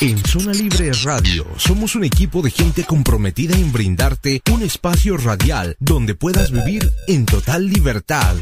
En 0.00 0.16
Zona 0.24 0.52
Libre 0.52 0.92
Radio 1.02 1.44
somos 1.56 1.96
un 1.96 2.04
equipo 2.04 2.40
de 2.40 2.52
gente 2.52 2.84
comprometida 2.84 3.56
en 3.56 3.72
brindarte 3.72 4.40
un 4.52 4.62
espacio 4.62 5.16
radial 5.16 5.74
donde 5.80 6.14
puedas 6.14 6.52
vivir 6.52 6.88
en 7.08 7.26
total 7.26 7.66
libertad. 7.66 8.36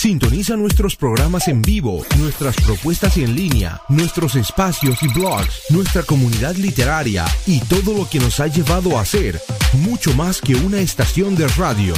Sintoniza 0.00 0.56
nuestros 0.56 0.94
programas 0.94 1.48
en 1.48 1.62
vivo, 1.62 2.04
nuestras 2.18 2.54
propuestas 2.56 3.16
en 3.16 3.34
línea, 3.34 3.80
nuestros 3.88 4.34
espacios 4.36 5.02
y 5.02 5.08
blogs, 5.08 5.48
nuestra 5.70 6.02
comunidad 6.02 6.54
literaria 6.56 7.24
y 7.46 7.60
todo 7.60 7.94
lo 7.96 8.06
que 8.08 8.20
nos 8.20 8.38
ha 8.40 8.46
llevado 8.46 8.98
a 8.98 9.06
ser 9.06 9.40
mucho 9.72 10.12
más 10.14 10.42
que 10.42 10.54
una 10.54 10.80
estación 10.80 11.34
de 11.34 11.48
radio. 11.48 11.94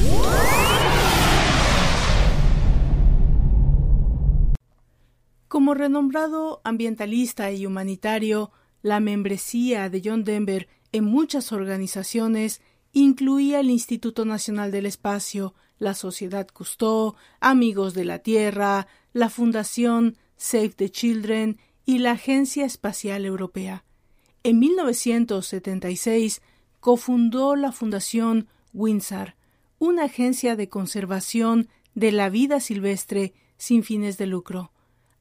Como 5.49 5.73
renombrado 5.73 6.61
ambientalista 6.63 7.53
y 7.53 7.65
humanitario, 7.65 8.51
la 8.83 9.01
membresía 9.01 9.89
de 9.89 10.03
John 10.05 10.25
Denver 10.25 10.69
en 10.93 11.05
muchas 11.05 11.53
organizaciones 11.53 12.61
incluía 12.93 13.61
el 13.61 13.71
Instituto 13.71 14.27
Nacional 14.27 14.73
del 14.73 14.85
Espacio, 14.85 15.55
la 15.79 15.95
Sociedad 15.95 16.47
Cousteau, 16.49 17.15
Amigos 17.41 17.95
de 17.95 18.05
la 18.05 18.19
Tierra, 18.19 18.89
la 19.15 19.30
Fundación 19.30 20.19
Save 20.37 20.75
the 20.77 20.91
Children 20.91 21.59
y 21.87 21.96
la 21.96 22.11
Agencia 22.11 22.66
Espacial 22.66 23.24
Europea. 23.24 23.85
En 24.45 24.59
1976 24.59 26.43
cofundó 26.80 27.54
la 27.54 27.71
Fundación 27.71 28.49
Windsor, 28.73 29.37
una 29.79 30.04
agencia 30.04 30.57
de 30.57 30.68
conservación 30.68 31.68
de 31.95 32.10
la 32.10 32.29
vida 32.29 32.59
silvestre 32.59 33.34
sin 33.57 33.84
fines 33.84 34.18
de 34.18 34.26
lucro, 34.26 34.73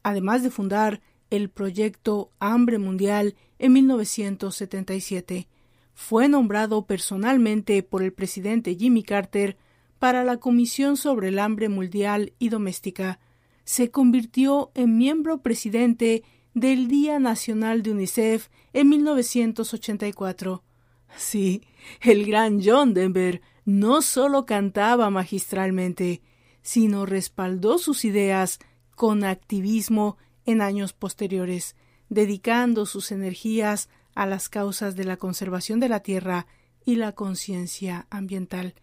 además 0.02 0.42
de 0.42 0.50
fundar 0.50 1.02
el 1.30 1.50
proyecto 1.50 2.30
Hambre 2.40 2.78
Mundial 2.78 3.36
en 3.60 3.74
1977. 3.74 5.46
Fue 5.94 6.28
nombrado 6.28 6.86
personalmente 6.86 7.84
por 7.84 8.02
el 8.02 8.12
presidente 8.12 8.74
Jimmy 8.74 9.04
Carter 9.04 9.56
para 10.00 10.24
la 10.24 10.38
Comisión 10.38 10.96
sobre 10.96 11.28
el 11.28 11.38
Hambre 11.38 11.68
Mundial 11.68 12.32
y 12.40 12.48
Doméstica. 12.48 13.20
Se 13.62 13.92
convirtió 13.92 14.72
en 14.74 14.98
miembro 14.98 15.42
presidente 15.42 16.24
del 16.54 16.88
Día 16.88 17.18
Nacional 17.18 17.82
de 17.82 17.92
UNICEF 17.92 18.48
en 18.72 18.88
1984. 18.88 20.62
Sí, 21.16 21.62
el 22.00 22.26
gran 22.26 22.60
John 22.62 22.94
Denver 22.94 23.40
no 23.64 24.02
solo 24.02 24.46
cantaba 24.46 25.10
magistralmente, 25.10 26.22
sino 26.62 27.06
respaldó 27.06 27.78
sus 27.78 28.04
ideas 28.04 28.58
con 28.94 29.24
activismo 29.24 30.16
en 30.44 30.60
años 30.60 30.92
posteriores, 30.92 31.76
dedicando 32.08 32.86
sus 32.86 33.12
energías 33.12 33.88
a 34.14 34.26
las 34.26 34.48
causas 34.48 34.96
de 34.96 35.04
la 35.04 35.16
conservación 35.16 35.80
de 35.80 35.88
la 35.88 36.00
tierra 36.00 36.46
y 36.84 36.96
la 36.96 37.12
conciencia 37.12 38.06
ambiental. 38.10 38.74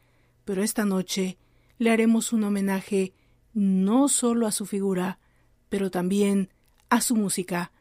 Pero 0.46 0.64
esta 0.64 0.86
noche 0.86 1.38
le 1.78 1.92
haremos 1.92 2.34
un 2.34 2.44
homenaje 2.44 3.14
no 3.54 4.10
solo 4.10 4.48
a 4.48 4.52
su 4.52 4.66
figura, 4.66 5.20
pero 5.70 5.92
también 5.92 6.50
a 6.90 7.02
su 7.02 7.16
música. 7.16 7.72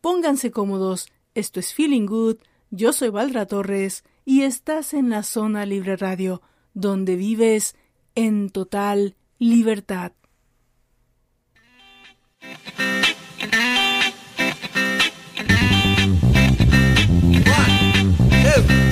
Pónganse 0.00 0.50
cómodos, 0.50 1.08
esto 1.34 1.60
es 1.60 1.74
Feeling 1.74 2.06
Good, 2.06 2.36
yo 2.70 2.92
soy 2.92 3.10
Valdra 3.10 3.46
Torres 3.46 4.04
y 4.24 4.42
estás 4.42 4.94
en 4.94 5.10
la 5.10 5.22
zona 5.22 5.66
Libre 5.66 5.96
Radio, 5.96 6.42
donde 6.72 7.16
vives 7.16 7.76
en 8.14 8.50
total 8.50 9.16
libertad. 9.38 10.12
Ain't 18.56 18.83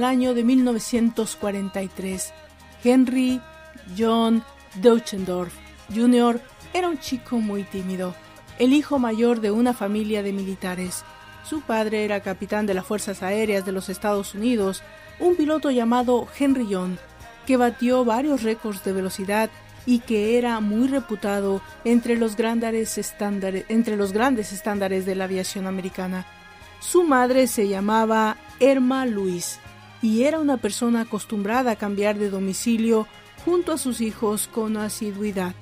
del 0.00 0.06
año 0.06 0.32
de 0.32 0.44
1943. 0.44 2.32
Henry 2.82 3.38
John 3.98 4.42
Deutschendorf 4.76 5.52
Jr. 5.94 6.40
era 6.72 6.88
un 6.88 6.98
chico 6.98 7.36
muy 7.36 7.64
tímido, 7.64 8.14
el 8.58 8.72
hijo 8.72 8.98
mayor 8.98 9.42
de 9.42 9.50
una 9.50 9.74
familia 9.74 10.22
de 10.22 10.32
militares. 10.32 11.04
Su 11.44 11.60
padre 11.60 12.06
era 12.06 12.20
capitán 12.20 12.64
de 12.64 12.72
las 12.72 12.86
Fuerzas 12.86 13.22
Aéreas 13.22 13.66
de 13.66 13.72
los 13.72 13.90
Estados 13.90 14.34
Unidos, 14.34 14.82
un 15.18 15.36
piloto 15.36 15.70
llamado 15.70 16.26
Henry 16.38 16.68
John, 16.70 16.98
que 17.46 17.58
batió 17.58 18.02
varios 18.02 18.42
récords 18.42 18.82
de 18.82 18.94
velocidad 18.94 19.50
y 19.84 19.98
que 19.98 20.38
era 20.38 20.60
muy 20.60 20.88
reputado 20.88 21.60
entre 21.84 22.16
los 22.16 22.36
grandes 22.36 22.96
estándares, 22.96 23.66
entre 23.68 23.98
los 23.98 24.14
grandes 24.14 24.50
estándares 24.54 25.04
de 25.04 25.14
la 25.14 25.24
aviación 25.24 25.66
americana. 25.66 26.26
Su 26.80 27.02
madre 27.02 27.46
se 27.46 27.68
llamaba 27.68 28.38
Erma 28.60 29.04
Luis 29.04 29.59
y 30.02 30.22
era 30.24 30.38
una 30.38 30.56
persona 30.56 31.02
acostumbrada 31.02 31.72
a 31.72 31.76
cambiar 31.76 32.18
de 32.18 32.30
domicilio 32.30 33.06
junto 33.44 33.72
a 33.72 33.78
sus 33.78 34.00
hijos 34.00 34.48
con 34.48 34.76
asiduidad. 34.76 35.54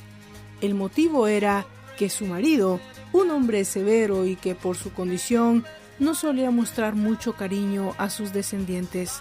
El 0.61 0.75
motivo 0.75 1.26
era 1.26 1.67
que 1.96 2.11
su 2.11 2.26
marido, 2.26 2.81
un 3.12 3.31
hombre 3.31 3.64
severo 3.64 4.26
y 4.26 4.37
que 4.37 4.55
por 4.55 4.76
su 4.76 4.93
condición 4.93 5.64
no 5.99 6.14
solía 6.14 6.50
mostrar 6.50 6.94
mucho 6.94 7.35
cariño 7.35 7.94
a 7.99 8.11
sus 8.11 8.32
descendientes, 8.32 9.20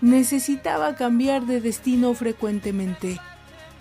necesitaba 0.00 0.94
cambiar 0.96 1.46
de 1.46 1.60
destino 1.60 2.14
frecuentemente. 2.14 3.20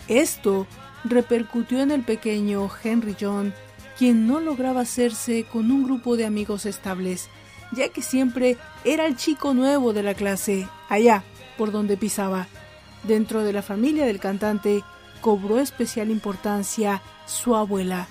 Esto 0.07 0.67
repercutió 1.03 1.81
en 1.81 1.91
el 1.91 2.03
pequeño 2.03 2.69
Henry 2.83 3.15
John, 3.19 3.53
quien 3.97 4.27
no 4.27 4.39
lograba 4.39 4.81
hacerse 4.81 5.45
con 5.51 5.71
un 5.71 5.83
grupo 5.83 6.17
de 6.17 6.25
amigos 6.25 6.65
estables, 6.65 7.29
ya 7.71 7.89
que 7.89 8.01
siempre 8.01 8.57
era 8.83 9.05
el 9.05 9.15
chico 9.15 9.53
nuevo 9.53 9.93
de 9.93 10.03
la 10.03 10.13
clase, 10.13 10.67
allá 10.89 11.23
por 11.57 11.71
donde 11.71 11.97
pisaba. 11.97 12.47
Dentro 13.03 13.43
de 13.43 13.53
la 13.53 13.61
familia 13.61 14.05
del 14.05 14.19
cantante 14.19 14.83
cobró 15.21 15.59
especial 15.59 16.09
importancia 16.09 17.01
su 17.25 17.55
abuela, 17.55 18.07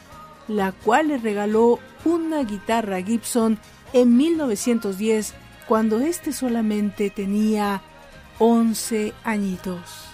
la 0.49 0.73
cual 0.73 1.09
le 1.09 1.19
regaló 1.19 1.79
una 2.05 2.43
guitarra 2.45 3.03
Gibson 3.03 3.59
en 3.93 4.17
1910 4.17 5.35
cuando 5.67 6.01
éste 6.01 6.33
solamente 6.33 7.11
tenía 7.11 7.83
11 8.39 9.15
añitos. 9.25 10.14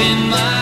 in 0.00 0.30
my 0.30 0.61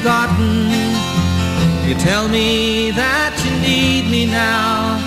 forgotten. 0.00 0.70
You 1.86 1.94
tell 1.96 2.28
me 2.28 2.92
that 2.92 3.34
you 3.44 3.50
need 3.60 4.10
me 4.10 4.26
now. 4.26 4.98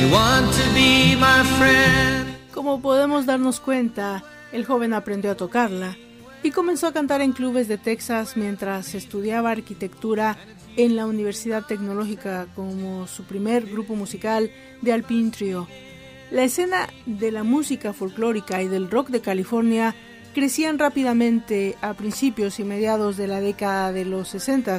You 0.00 0.10
want 0.12 0.52
to 0.52 0.64
be 0.74 1.16
my 1.16 1.44
friend. 1.58 2.36
Como 2.52 2.80
podemos 2.80 3.26
darnos 3.26 3.60
cuenta, 3.60 4.22
el 4.52 4.64
joven 4.64 4.94
aprendió 4.94 5.30
a 5.30 5.36
tocarla 5.36 5.96
y 6.42 6.50
comenzó 6.50 6.86
a 6.86 6.92
cantar 6.92 7.20
en 7.20 7.32
clubes 7.32 7.68
de 7.68 7.78
Texas 7.78 8.36
mientras 8.36 8.94
estudiaba 8.94 9.50
arquitectura 9.50 10.36
en 10.76 10.96
la 10.96 11.06
Universidad 11.06 11.64
Tecnológica 11.64 12.46
como 12.54 13.06
su 13.06 13.24
primer 13.24 13.66
grupo 13.66 13.94
musical 13.94 14.50
de 14.80 14.92
Alpine 14.92 15.30
Trio. 15.30 15.68
La 16.30 16.44
escena 16.44 16.88
de 17.06 17.30
la 17.30 17.42
música 17.42 17.92
folclórica 17.92 18.62
y 18.62 18.68
del 18.68 18.90
rock 18.90 19.08
de 19.08 19.20
California 19.20 19.94
crecían 20.34 20.78
rápidamente 20.78 21.76
a 21.80 21.94
principios 21.94 22.58
y 22.58 22.64
mediados 22.64 23.16
de 23.16 23.26
la 23.26 23.40
década 23.40 23.92
de 23.92 24.04
los 24.04 24.28
60 24.28 24.78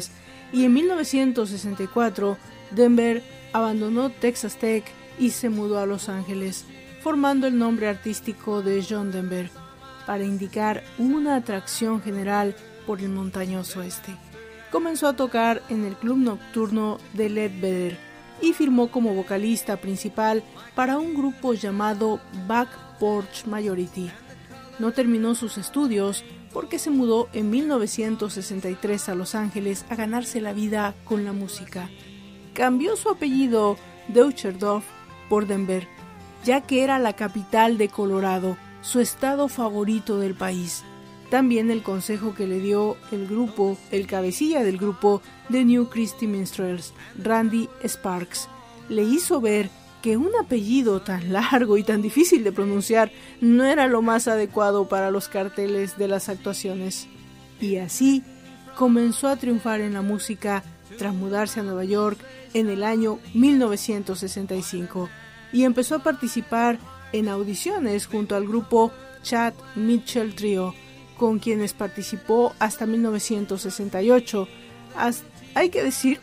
y 0.51 0.65
en 0.65 0.73
1964 0.73 2.37
Denver 2.71 3.23
abandonó 3.53 4.09
Texas 4.09 4.57
Tech 4.57 4.83
y 5.19 5.29
se 5.29 5.49
mudó 5.49 5.79
a 5.79 5.85
Los 5.85 6.09
Ángeles, 6.09 6.65
formando 7.01 7.47
el 7.47 7.57
nombre 7.57 7.87
artístico 7.87 8.61
de 8.61 8.83
John 8.87 9.11
Denver 9.11 9.49
para 10.05 10.23
indicar 10.23 10.83
una 10.97 11.35
atracción 11.35 12.01
general 12.01 12.55
por 12.85 12.99
el 12.99 13.09
montañoso 13.09 13.81
este. 13.81 14.15
Comenzó 14.71 15.07
a 15.07 15.15
tocar 15.15 15.61
en 15.69 15.85
el 15.85 15.95
club 15.95 16.17
nocturno 16.17 16.97
de 17.13 17.29
Ledbetter 17.29 17.97
y 18.41 18.53
firmó 18.53 18.89
como 18.89 19.13
vocalista 19.13 19.77
principal 19.77 20.43
para 20.75 20.97
un 20.97 21.13
grupo 21.13 21.53
llamado 21.53 22.19
Back 22.47 22.69
Porch 22.99 23.45
Majority. 23.45 24.11
No 24.79 24.91
terminó 24.91 25.35
sus 25.35 25.57
estudios 25.57 26.23
porque 26.51 26.79
se 26.79 26.89
mudó 26.89 27.29
en 27.33 27.49
1963 27.49 29.09
a 29.09 29.15
Los 29.15 29.35
Ángeles 29.35 29.85
a 29.89 29.95
ganarse 29.95 30.41
la 30.41 30.53
vida 30.53 30.95
con 31.03 31.25
la 31.25 31.33
música. 31.33 31.89
Cambió 32.53 32.95
su 32.95 33.09
apellido 33.09 33.77
Deutscherdorf 34.07 34.85
por 35.29 35.47
Denver, 35.47 35.87
ya 36.43 36.61
que 36.61 36.83
era 36.83 36.99
la 36.99 37.13
capital 37.13 37.77
de 37.77 37.89
Colorado, 37.89 38.57
su 38.81 38.99
estado 38.99 39.47
favorito 39.47 40.19
del 40.19 40.35
país. 40.35 40.83
También 41.29 41.71
el 41.71 41.81
consejo 41.81 42.35
que 42.35 42.45
le 42.45 42.59
dio 42.59 42.95
el 43.11 43.27
grupo, 43.27 43.77
el 43.91 44.05
cabecilla 44.05 44.63
del 44.63 44.77
grupo 44.77 45.21
The 45.49 45.65
New 45.65 45.89
Christy 45.89 46.27
Minstrels, 46.27 46.93
Randy 47.17 47.69
Sparks, 47.83 48.47
le 48.89 49.03
hizo 49.03 49.41
ver 49.41 49.69
que 50.03 50.17
un 50.17 50.31
apellido 50.35 51.01
tan 51.01 51.31
largo 51.31 51.77
y 51.77 51.83
tan 51.83 52.01
difícil 52.01 52.43
de 52.43 52.51
pronunciar 52.51 53.09
no 53.39 53.63
era 53.63 53.87
lo 53.87 54.01
más 54.01 54.27
adecuado 54.27 54.89
para 54.89 55.09
los 55.11 55.29
carteles 55.29 55.97
de 55.97 56.09
las 56.09 56.27
actuaciones. 56.27 57.07
Y 57.61 57.77
así 57.77 58.21
comenzó 58.75 59.29
a 59.29 59.37
triunfar 59.37 59.79
en 59.79 59.93
la 59.93 60.01
música 60.01 60.61
tras 60.97 61.13
mudarse 61.13 61.61
a 61.61 61.63
Nueva 61.63 61.85
York 61.85 62.19
en 62.53 62.69
el 62.69 62.83
año 62.83 63.19
1965 63.33 65.09
y 65.53 65.63
empezó 65.63 65.95
a 65.95 66.03
participar 66.03 66.79
en 67.13 67.29
audiciones 67.29 68.05
junto 68.05 68.35
al 68.35 68.45
grupo 68.45 68.91
Chad 69.23 69.53
Mitchell 69.75 70.35
Trio, 70.35 70.75
con 71.17 71.39
quienes 71.39 71.73
participó 71.73 72.53
hasta 72.59 72.85
1968. 72.85 74.49
hay 75.55 75.69
que 75.69 75.81
decir 75.81 76.19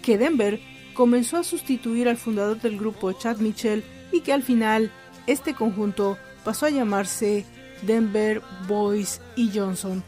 que 0.00 0.16
Denver 0.16 0.58
comenzó 0.94 1.36
a 1.36 1.44
sustituir 1.44 2.08
al 2.08 2.16
fundador 2.16 2.60
del 2.60 2.78
grupo 2.78 3.12
Chad 3.12 3.38
Mitchell 3.38 3.84
y 4.12 4.20
que 4.20 4.32
al 4.32 4.42
final 4.42 4.90
este 5.26 5.54
conjunto 5.54 6.16
pasó 6.44 6.66
a 6.66 6.70
llamarse 6.70 7.44
Denver 7.82 8.40
Boys 8.68 9.20
y 9.36 9.50
Johnson, 9.54 10.02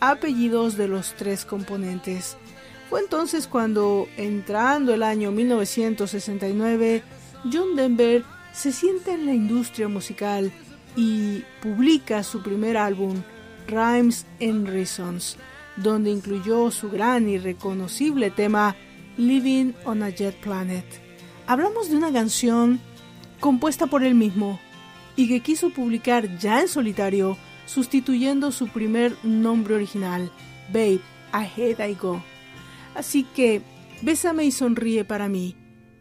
apellidos 0.00 0.76
de 0.76 0.88
los 0.88 1.14
tres 1.14 1.44
componentes. 1.44 2.36
Fue 2.88 3.00
entonces 3.00 3.46
cuando, 3.46 4.08
entrando 4.16 4.94
el 4.94 5.02
año 5.02 5.30
1969, 5.30 7.02
John 7.52 7.76
Denver 7.76 8.24
se 8.52 8.72
sienta 8.72 9.14
en 9.14 9.26
la 9.26 9.34
industria 9.34 9.88
musical 9.88 10.50
y 10.96 11.44
publica 11.62 12.24
su 12.24 12.42
primer 12.42 12.76
álbum, 12.76 13.22
Rhymes 13.68 14.26
and 14.40 14.68
Reasons, 14.68 15.36
donde 15.76 16.10
incluyó 16.10 16.70
su 16.70 16.90
gran 16.90 17.28
y 17.28 17.38
reconocible 17.38 18.30
tema 18.30 18.74
Living 19.16 19.72
on 19.84 20.02
a 20.02 20.10
Jet 20.10 20.34
Planet. 20.40 20.84
Hablamos 21.46 21.90
de 21.90 21.96
una 21.96 22.12
canción 22.12 22.80
compuesta 23.40 23.86
por 23.86 24.02
él 24.04 24.14
mismo 24.14 24.60
y 25.16 25.28
que 25.28 25.40
quiso 25.40 25.70
publicar 25.70 26.38
ya 26.38 26.60
en 26.60 26.68
solitario, 26.68 27.36
sustituyendo 27.66 28.52
su 28.52 28.68
primer 28.68 29.16
nombre 29.24 29.74
original, 29.74 30.30
Babe, 30.72 31.00
Ahead 31.32 31.86
I 31.86 31.94
Go. 31.94 32.22
Así 32.94 33.24
que, 33.24 33.62
bésame 34.02 34.44
y 34.44 34.52
sonríe 34.52 35.04
para 35.04 35.28
mí. 35.28 35.56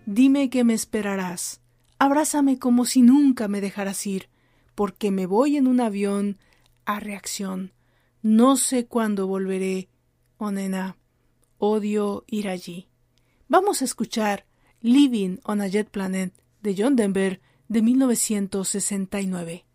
Dime 0.05 0.49
que 0.49 0.63
me 0.63 0.73
esperarás. 0.73 1.61
Abrázame 1.97 2.59
como 2.59 2.85
si 2.85 3.01
nunca 3.01 3.47
me 3.47 3.61
dejaras 3.61 4.05
ir, 4.07 4.29
porque 4.75 5.11
me 5.11 5.25
voy 5.25 5.57
en 5.57 5.67
un 5.67 5.81
avión 5.81 6.37
a 6.85 6.99
reacción. 6.99 7.73
No 8.21 8.57
sé 8.57 8.85
cuándo 8.85 9.27
volveré, 9.27 9.89
oh 10.37 10.51
nena. 10.51 10.97
Odio 11.57 12.23
ir 12.27 12.47
allí. 12.47 12.88
Vamos 13.51 13.81
a 13.81 13.85
escuchar 13.85 14.45
Living 14.79 15.39
on 15.43 15.59
a 15.59 15.67
Jet 15.67 15.89
Planet 15.89 16.31
de 16.61 16.75
John 16.75 16.95
Denver 16.95 17.41
de 17.67 17.81
1969. 17.81 19.65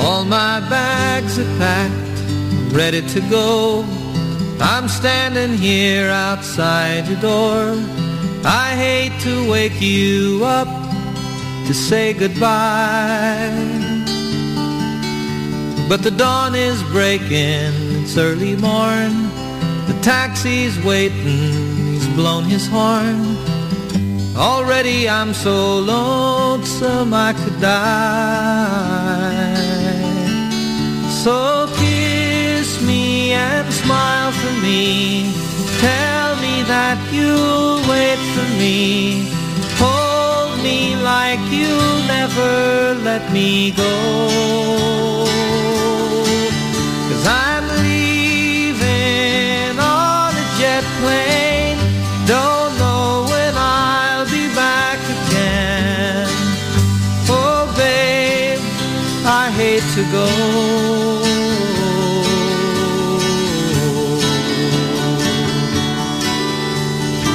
All 0.00 0.24
my 0.24 0.58
bags 0.68 1.38
are 1.38 1.58
packed, 1.58 2.72
ready 2.72 3.02
to 3.02 3.20
go. 3.30 3.84
I'm 4.60 4.88
standing 4.88 5.56
here 5.56 6.10
outside 6.10 7.06
your 7.06 7.20
door. 7.20 7.76
I 8.44 8.74
hate 8.74 9.12
to 9.20 9.48
wake 9.48 9.80
you 9.80 10.44
up 10.44 10.93
to 11.66 11.74
say 11.74 12.12
goodbye. 12.12 13.50
But 15.88 16.02
the 16.02 16.10
dawn 16.10 16.54
is 16.54 16.82
breaking, 16.84 17.72
it's 18.02 18.16
early 18.16 18.56
morn. 18.56 19.12
The 19.86 19.98
taxi's 20.02 20.82
waiting, 20.84 21.86
he's 21.86 22.06
blown 22.08 22.44
his 22.44 22.66
horn. 22.66 23.36
Already 24.36 25.08
I'm 25.08 25.32
so 25.32 25.78
lonesome 25.78 27.14
I 27.14 27.32
could 27.32 27.60
die. 27.60 28.14
So 31.22 31.68
kiss 31.76 32.82
me 32.82 33.32
and 33.32 33.72
smile 33.72 34.32
for 34.32 34.52
me. 34.60 35.32
Tell 35.80 36.36
me 36.36 36.62
that 36.64 36.98
you'll 37.12 37.80
wait 37.88 38.18
for 38.34 38.48
me. 38.58 39.43
Like 41.04 41.40
you'll 41.50 42.02
never 42.06 42.94
let 43.04 43.30
me 43.30 43.72
go. 43.72 43.94
Cause 47.08 47.26
I'm 47.26 47.66
leaving 47.84 49.78
on 49.78 50.32
a 50.32 50.46
jet 50.58 50.82
plane. 51.00 51.76
Don't 52.26 52.72
know 52.78 53.26
when 53.28 53.54
I'll 53.54 54.24
be 54.30 54.48
back 54.54 54.98
again. 55.16 56.26
Oh, 57.28 57.70
babe, 57.76 58.60
I 59.26 59.50
hate 59.50 59.84
to 59.96 60.02
go. 60.10 60.28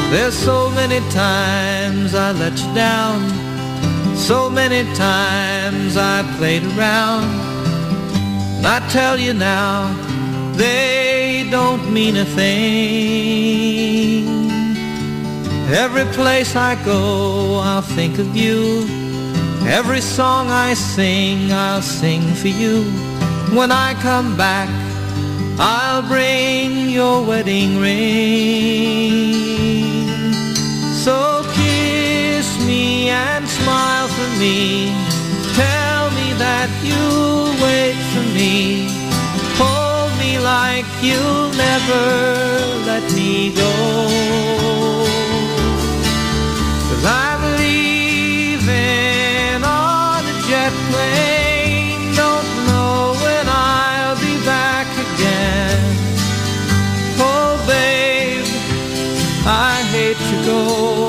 There's 0.10 0.34
so 0.34 0.72
many 0.72 1.02
times 1.12 2.16
I 2.16 2.32
let 2.32 2.60
you 2.60 2.74
down. 2.74 3.39
So 4.30 4.40
many 4.48 4.84
times 4.94 5.98
I 5.98 6.22
played 6.38 6.64
around. 6.64 7.24
And 8.58 8.68
I 8.68 8.80
tell 8.90 9.20
you 9.20 9.34
now, 9.34 9.92
they 10.54 11.48
don't 11.50 11.92
mean 11.92 12.16
a 12.16 12.26
thing. 12.26 12.60
Every 15.72 16.06
place 16.14 16.56
I 16.56 16.76
go, 16.86 17.60
I'll 17.64 17.82
think 17.82 18.20
of 18.20 18.36
you. 18.38 18.86
Every 19.68 20.02
song 20.02 20.52
I 20.52 20.76
sing, 20.76 21.52
I'll 21.52 21.82
sing 21.82 22.22
for 22.36 22.50
you. 22.50 22.84
When 23.58 23.72
I 23.72 23.96
come 23.96 24.38
back, 24.38 24.70
I'll 25.58 26.04
bring 26.04 26.88
your 26.92 27.24
wedding 27.26 27.80
ring. 27.80 29.34
So 31.04 31.39
and 33.10 33.48
smile 33.48 34.08
for 34.08 34.30
me. 34.40 34.94
Tell 35.56 36.12
me 36.12 36.34
that 36.38 36.70
you'll 36.84 37.52
wait 37.66 37.98
for 38.14 38.26
me. 38.38 38.88
Hold 39.58 40.12
me 40.22 40.38
like 40.40 40.86
you'll 41.02 41.52
never 41.66 42.06
let 42.86 43.04
me 43.14 43.54
go. 43.54 43.74
Cause 46.90 47.06
I 47.06 47.30
believe 47.46 48.64
in 48.68 49.64
on 49.64 50.22
a 50.24 50.36
jet 50.48 50.74
plane. 50.92 52.14
Don't 52.16 52.50
know 52.70 53.16
when 53.24 53.46
I'll 53.48 54.20
be 54.22 54.36
back 54.46 54.88
again. 55.06 55.82
Oh, 57.18 57.58
babe, 57.68 58.46
I 59.46 59.82
hate 59.94 60.18
to 60.30 60.46
go. 60.46 61.09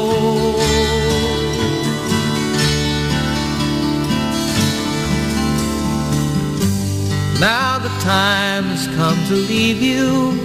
Now 7.40 7.78
the 7.78 7.88
time 8.00 8.64
has 8.64 8.87
come 8.99 9.18
to 9.28 9.35
leave 9.35 9.80
you. 9.80 10.37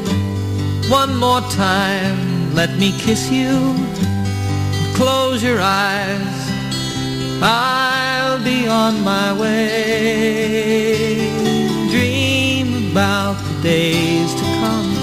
One 0.89 1.17
more 1.17 1.41
time, 1.51 2.53
let 2.55 2.77
me 2.77 2.93
kiss 2.97 3.29
you. 3.29 3.75
Close 4.95 5.43
your 5.43 5.59
eyes, 5.59 6.49
I'll 7.41 8.41
be 8.43 8.65
on 8.65 9.03
my 9.03 9.33
way. 9.37 9.75
Dream 11.89 12.91
about 12.91 13.37
the 13.43 13.55
days 13.61 14.33
to 14.33 14.45
come 14.61 14.95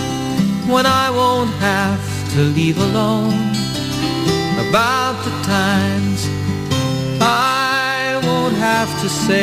when 0.72 0.86
I 0.86 1.10
won't 1.10 1.52
have 1.60 2.00
to 2.32 2.40
leave 2.56 2.78
alone. 2.78 3.52
About 4.66 5.16
the 5.26 5.32
times 5.44 6.26
I 7.20 8.18
won't 8.24 8.54
have 8.54 8.88
to 9.02 9.08
say, 9.10 9.42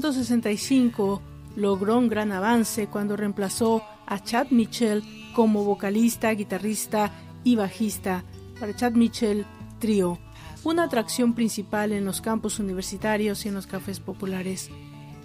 1965 0.00 1.20
logró 1.56 1.98
un 1.98 2.08
gran 2.08 2.32
avance 2.32 2.86
cuando 2.86 3.18
reemplazó 3.18 3.82
a 4.06 4.18
Chad 4.18 4.46
Mitchell 4.50 5.02
como 5.34 5.62
vocalista, 5.62 6.30
guitarrista 6.30 7.12
y 7.44 7.56
bajista 7.56 8.24
para 8.58 8.74
Chad 8.74 8.92
Mitchell 8.92 9.44
Trio, 9.78 10.18
una 10.64 10.84
atracción 10.84 11.34
principal 11.34 11.92
en 11.92 12.06
los 12.06 12.22
campus 12.22 12.58
universitarios 12.60 13.44
y 13.44 13.48
en 13.48 13.54
los 13.54 13.66
cafés 13.66 14.00
populares. 14.00 14.70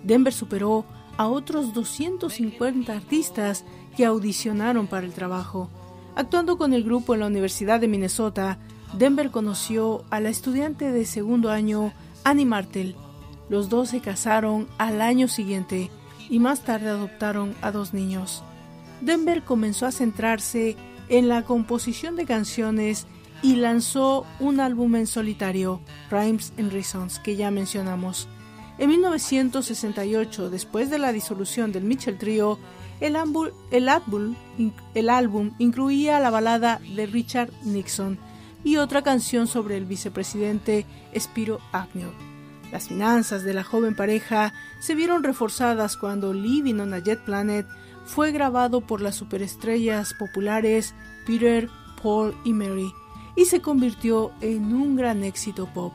Denver 0.03 0.33
superó 0.33 0.83
a 1.15 1.27
otros 1.27 1.73
250 1.73 2.91
artistas 2.91 3.63
que 3.95 4.03
audicionaron 4.03 4.87
para 4.87 5.05
el 5.05 5.13
trabajo. 5.13 5.69
Actuando 6.17 6.57
con 6.57 6.73
el 6.73 6.83
grupo 6.83 7.13
en 7.13 7.21
la 7.21 7.27
Universidad 7.27 7.79
de 7.79 7.87
Minnesota, 7.87 8.59
Denver 8.97 9.31
conoció 9.31 10.03
a 10.09 10.19
la 10.19 10.27
estudiante 10.27 10.91
de 10.91 11.05
segundo 11.05 11.49
año 11.49 11.93
Annie 12.25 12.45
Martel. 12.45 12.97
Los 13.49 13.69
dos 13.69 13.89
se 13.89 13.99
casaron 13.99 14.67
al 14.77 15.01
año 15.01 15.27
siguiente 15.27 15.89
y 16.29 16.39
más 16.39 16.61
tarde 16.61 16.89
adoptaron 16.89 17.55
a 17.61 17.71
dos 17.71 17.93
niños. 17.93 18.43
Denver 19.01 19.43
comenzó 19.43 19.85
a 19.85 19.91
centrarse 19.91 20.75
en 21.09 21.27
la 21.27 21.43
composición 21.43 22.15
de 22.15 22.25
canciones 22.25 23.05
y 23.41 23.57
lanzó 23.57 24.25
un 24.39 24.59
álbum 24.59 24.95
en 24.95 25.07
solitario, 25.07 25.79
Rhymes 26.09 26.53
and 26.57 26.71
Reasons, 26.71 27.19
que 27.19 27.35
ya 27.35 27.51
mencionamos. 27.51 28.27
En 28.77 28.89
1968, 28.89 30.49
después 30.49 30.89
de 30.89 30.99
la 30.99 31.11
disolución 31.11 31.71
del 31.71 31.83
Mitchell 31.83 32.17
Trio, 32.17 32.59
el, 32.99 33.17
el 33.71 35.09
álbum 35.09 35.51
incluía 35.59 36.19
la 36.19 36.29
balada 36.29 36.81
de 36.95 37.05
Richard 37.05 37.51
Nixon 37.63 38.17
y 38.63 38.77
otra 38.77 39.03
canción 39.03 39.47
sobre 39.47 39.77
el 39.77 39.85
vicepresidente 39.85 40.85
Spiro 41.17 41.59
Agnew. 41.71 42.34
Las 42.75 42.89
finanzas 42.89 43.43
de 43.45 43.53
la 43.53 43.63
joven 43.63 43.95
pareja 43.95 44.51
se 44.81 44.95
vieron 44.95 45.23
reforzadas 45.23 45.95
cuando 45.95 46.33
Living 46.33 46.81
on 46.81 46.93
a 46.93 46.99
Jet 46.99 47.23
Planet 47.23 47.65
fue 48.03 48.33
grabado 48.33 48.81
por 48.81 48.99
las 48.99 49.15
superestrellas 49.15 50.13
populares 50.13 50.93
Peter, 51.25 51.69
Paul 52.03 52.35
y 52.43 52.51
Mary 52.51 52.91
y 53.37 53.45
se 53.45 53.61
convirtió 53.61 54.33
en 54.41 54.73
un 54.73 54.97
gran 54.97 55.23
éxito 55.23 55.69
pop. 55.73 55.93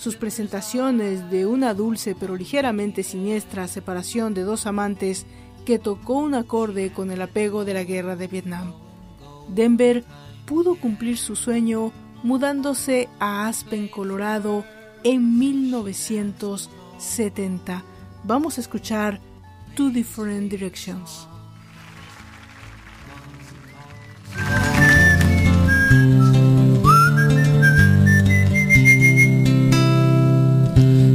Sus 0.00 0.16
presentaciones 0.16 1.30
de 1.30 1.46
una 1.46 1.74
dulce 1.74 2.16
pero 2.18 2.34
ligeramente 2.34 3.04
siniestra 3.04 3.68
separación 3.68 4.34
de 4.34 4.42
dos 4.42 4.66
amantes 4.66 5.26
que 5.64 5.78
tocó 5.78 6.14
un 6.14 6.34
acorde 6.34 6.92
con 6.92 7.12
el 7.12 7.22
apego 7.22 7.64
de 7.64 7.74
la 7.74 7.84
guerra 7.84 8.16
de 8.16 8.26
Vietnam. 8.26 8.74
Denver 9.46 10.02
pudo 10.44 10.74
cumplir 10.74 11.18
su 11.18 11.36
sueño 11.36 11.92
mudándose 12.24 13.08
a 13.20 13.46
Aspen, 13.46 13.86
Colorado 13.86 14.64
en 15.06 15.38
1970. 15.38 17.82
Vamos 18.24 18.58
a 18.58 18.60
escuchar 18.60 19.20
Two 19.76 19.90
Different 19.90 20.50
Directions. 20.50 21.28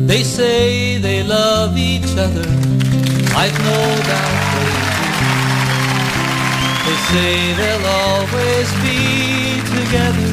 They 0.07 0.23
say 0.23 0.97
they 0.99 1.23
love 1.23 1.77
each 1.77 2.17
other. 2.17 2.47
I've 3.35 3.59
no 3.59 3.95
doubt 4.07 4.53
they 4.55 4.71
do. 5.19 5.27
They 6.85 6.95
say 7.11 7.53
they'll 7.59 7.87
always 8.07 8.69
be 8.85 8.99
together. 9.75 10.29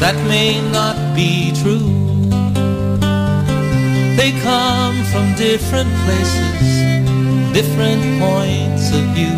That 0.00 0.16
may 0.26 0.50
not 0.72 0.96
be 1.14 1.52
true. 1.62 2.13
They 4.16 4.30
come 4.42 5.02
from 5.10 5.34
different 5.34 5.90
places, 6.04 6.62
different 7.52 8.02
points 8.20 8.92
of 8.94 9.02
view. 9.16 9.36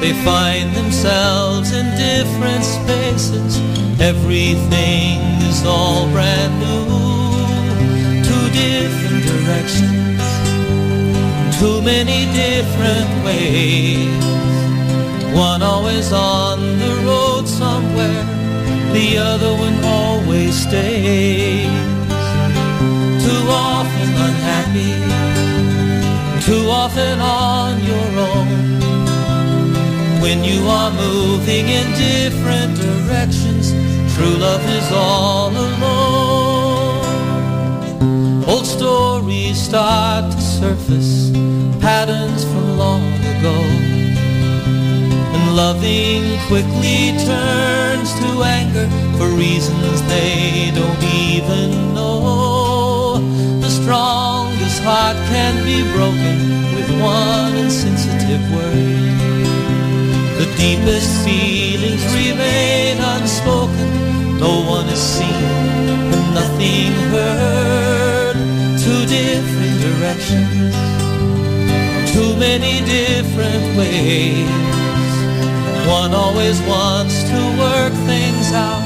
They 0.00 0.12
find 0.24 0.74
themselves 0.74 1.72
in 1.72 1.86
different 1.96 2.64
spaces. 2.64 3.60
Everything 4.00 5.20
is 5.48 5.64
all 5.64 6.08
brand 6.10 6.52
new. 6.58 6.84
Two 8.28 8.46
different 8.50 9.24
directions, 9.32 10.22
too 11.60 11.80
many 11.82 12.26
different 12.34 13.24
ways. 13.24 14.24
One 15.34 15.62
always 15.62 16.12
on 16.12 16.58
the 16.78 16.94
road 17.06 17.46
somewhere, 17.46 18.24
the 18.92 19.18
other 19.18 19.52
one 19.54 19.84
always 19.84 20.54
stays. 20.66 21.93
Too 23.44 23.50
often 23.50 24.08
unhappy, 24.26 24.92
too 26.46 26.64
often 26.70 27.20
on 27.20 27.78
your 27.84 28.18
own. 28.30 28.48
When 30.22 30.42
you 30.42 30.66
are 30.66 30.90
moving 30.90 31.68
in 31.68 31.92
different 31.92 32.78
directions, 32.80 33.74
true 34.16 34.36
love 34.46 34.64
is 34.66 34.90
all 34.92 35.50
alone. 35.50 37.04
Old 38.48 38.64
stories 38.64 39.60
start 39.60 40.32
to 40.32 40.40
surface, 40.40 41.30
patterns 41.80 42.44
from 42.44 42.78
long 42.78 43.02
ago. 43.36 43.56
And 45.34 45.54
loving 45.54 46.38
quickly 46.48 47.12
turns 47.28 48.10
to 48.20 48.42
anger 48.42 48.88
for 49.18 49.28
reasons 49.28 50.00
they 50.08 50.72
don't 50.74 51.02
even 51.02 51.92
know. 51.92 51.93
Broken 55.92 56.36
with 56.74 56.88
one 57.00 57.56
insensitive 57.56 58.44
word. 58.54 59.18
The 60.40 60.46
deepest 60.56 61.24
feelings 61.24 62.04
remain 62.14 62.98
unspoken. 63.00 64.38
No 64.38 64.62
one 64.68 64.88
is 64.88 65.00
seen 65.00 65.44
and 66.14 66.34
nothing 66.34 66.92
heard. 67.12 68.36
Two 68.84 69.06
different 69.06 69.76
directions, 69.80 70.74
too 72.12 72.36
many 72.36 72.84
different 72.84 73.64
ways. 73.78 74.50
One 75.86 76.12
always 76.12 76.60
wants 76.62 77.22
to 77.24 77.40
work 77.58 77.94
things 78.04 78.52
out, 78.52 78.84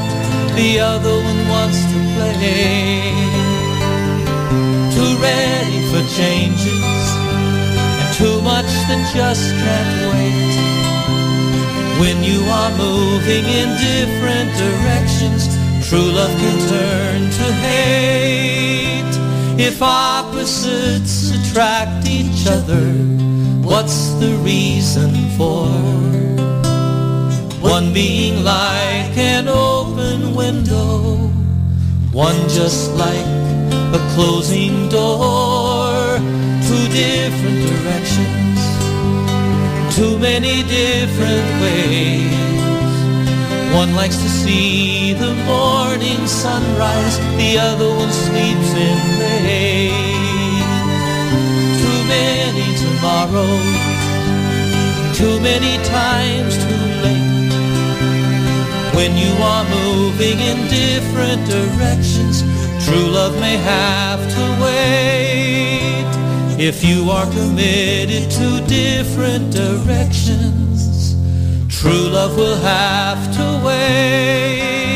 the 0.55 0.79
other 0.79 1.15
one 1.31 1.49
wants 1.49 1.81
to 1.91 1.99
play. 2.15 3.11
Too 4.95 5.13
ready 5.19 5.81
for 5.91 6.03
changes, 6.15 6.88
much 8.69 8.89
that 8.89 9.03
just 9.15 9.51
can't 9.63 9.95
wait. 10.13 10.57
When 12.01 12.23
you 12.23 12.41
are 12.59 12.71
moving 12.77 13.45
in 13.45 13.69
different 13.91 14.51
directions, 14.65 15.49
true 15.89 16.11
love 16.19 16.35
can 16.43 16.59
turn 16.69 17.21
to 17.39 17.47
hate. 17.65 19.15
If 19.59 19.83
opposites 19.83 21.33
attract 21.37 22.07
each 22.09 22.47
other, 22.47 22.85
what's 23.63 24.13
the 24.21 24.33
reason 24.45 25.11
for? 25.37 25.67
One 27.61 27.93
being 27.93 28.45
like 28.45 29.17
an 29.17 29.49
open 29.49 30.35
window, 30.35 31.17
one 32.13 32.41
just 32.49 32.93
like 32.95 33.29
a 33.99 34.01
closing 34.15 34.89
door. 34.89 36.19
Two 36.69 36.87
different 36.93 37.59
directions 37.67 38.48
too 39.99 40.17
many 40.17 40.63
different 40.63 41.47
ways. 41.61 42.31
One 43.75 43.97
likes 43.97 44.17
to 44.19 44.29
see 44.29 45.13
the 45.13 45.35
morning 45.45 46.25
sunrise, 46.29 47.19
the 47.37 47.59
other 47.59 47.89
one 48.03 48.13
sleeps 48.13 48.71
in 48.87 48.99
rain. 49.19 50.63
Too 51.83 52.01
many 52.17 52.67
tomorrows, 52.85 53.79
too 55.19 55.37
many 55.41 55.75
times 55.99 56.53
too 56.65 56.85
late. 57.05 57.53
When 58.95 59.17
you 59.17 59.33
are 59.53 59.65
moving 59.65 60.39
in 60.39 60.59
different 60.69 61.41
directions, 61.57 62.45
true 62.85 63.09
love 63.19 63.35
may 63.41 63.57
have 63.57 64.21
to 64.35 64.43
wait. 64.63 65.68
If 66.61 66.83
you 66.83 67.09
are 67.09 67.25
committed 67.27 68.29
to 68.33 68.61
different 68.67 69.53
directions, 69.53 71.15
true 71.73 72.09
love 72.11 72.37
will 72.37 72.57
have 72.57 73.33
to 73.37 73.65
wait. 73.65 74.88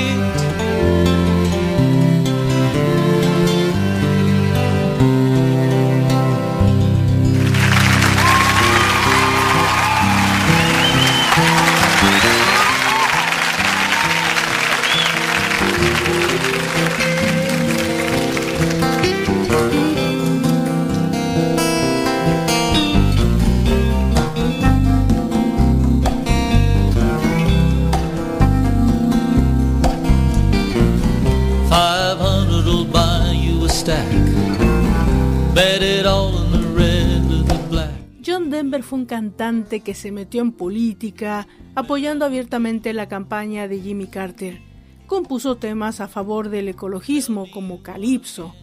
Fue 38.92 38.98
un 38.98 39.06
cantante 39.06 39.80
que 39.80 39.94
se 39.94 40.12
metió 40.12 40.42
en 40.42 40.52
política, 40.52 41.48
apoyando 41.74 42.26
abiertamente 42.26 42.92
la 42.92 43.08
campaña 43.08 43.66
de 43.66 43.80
Jimmy 43.80 44.06
Carter. 44.06 44.60
Compuso 45.06 45.56
temas 45.56 46.02
a 46.02 46.08
favor 46.08 46.50
del 46.50 46.68
ecologismo 46.68 47.50
como 47.50 47.82
Calypso. 47.82 48.54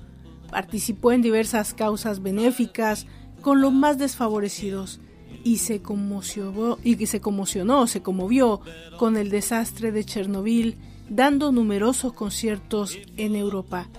Participó 0.51 1.13
en 1.13 1.23
diversas 1.23 1.73
causas 1.73 2.21
benéficas 2.21 3.07
con 3.41 3.59
los 3.59 3.73
más 3.73 3.97
desfavorecidos 3.97 4.99
y 5.43 5.57
se 5.57 5.81
conmocionó, 5.81 6.77
y 6.83 7.03
se 7.07 7.21
conmocionó, 7.21 7.87
se 7.87 8.03
conmovió 8.03 8.61
con 8.99 9.17
el 9.17 9.31
desastre 9.31 9.91
de 9.91 10.03
Chernobyl, 10.03 10.77
dando 11.09 11.51
numerosos 11.51 12.13
conciertos 12.13 12.99
en 13.17 13.35
Europa. 13.35 13.89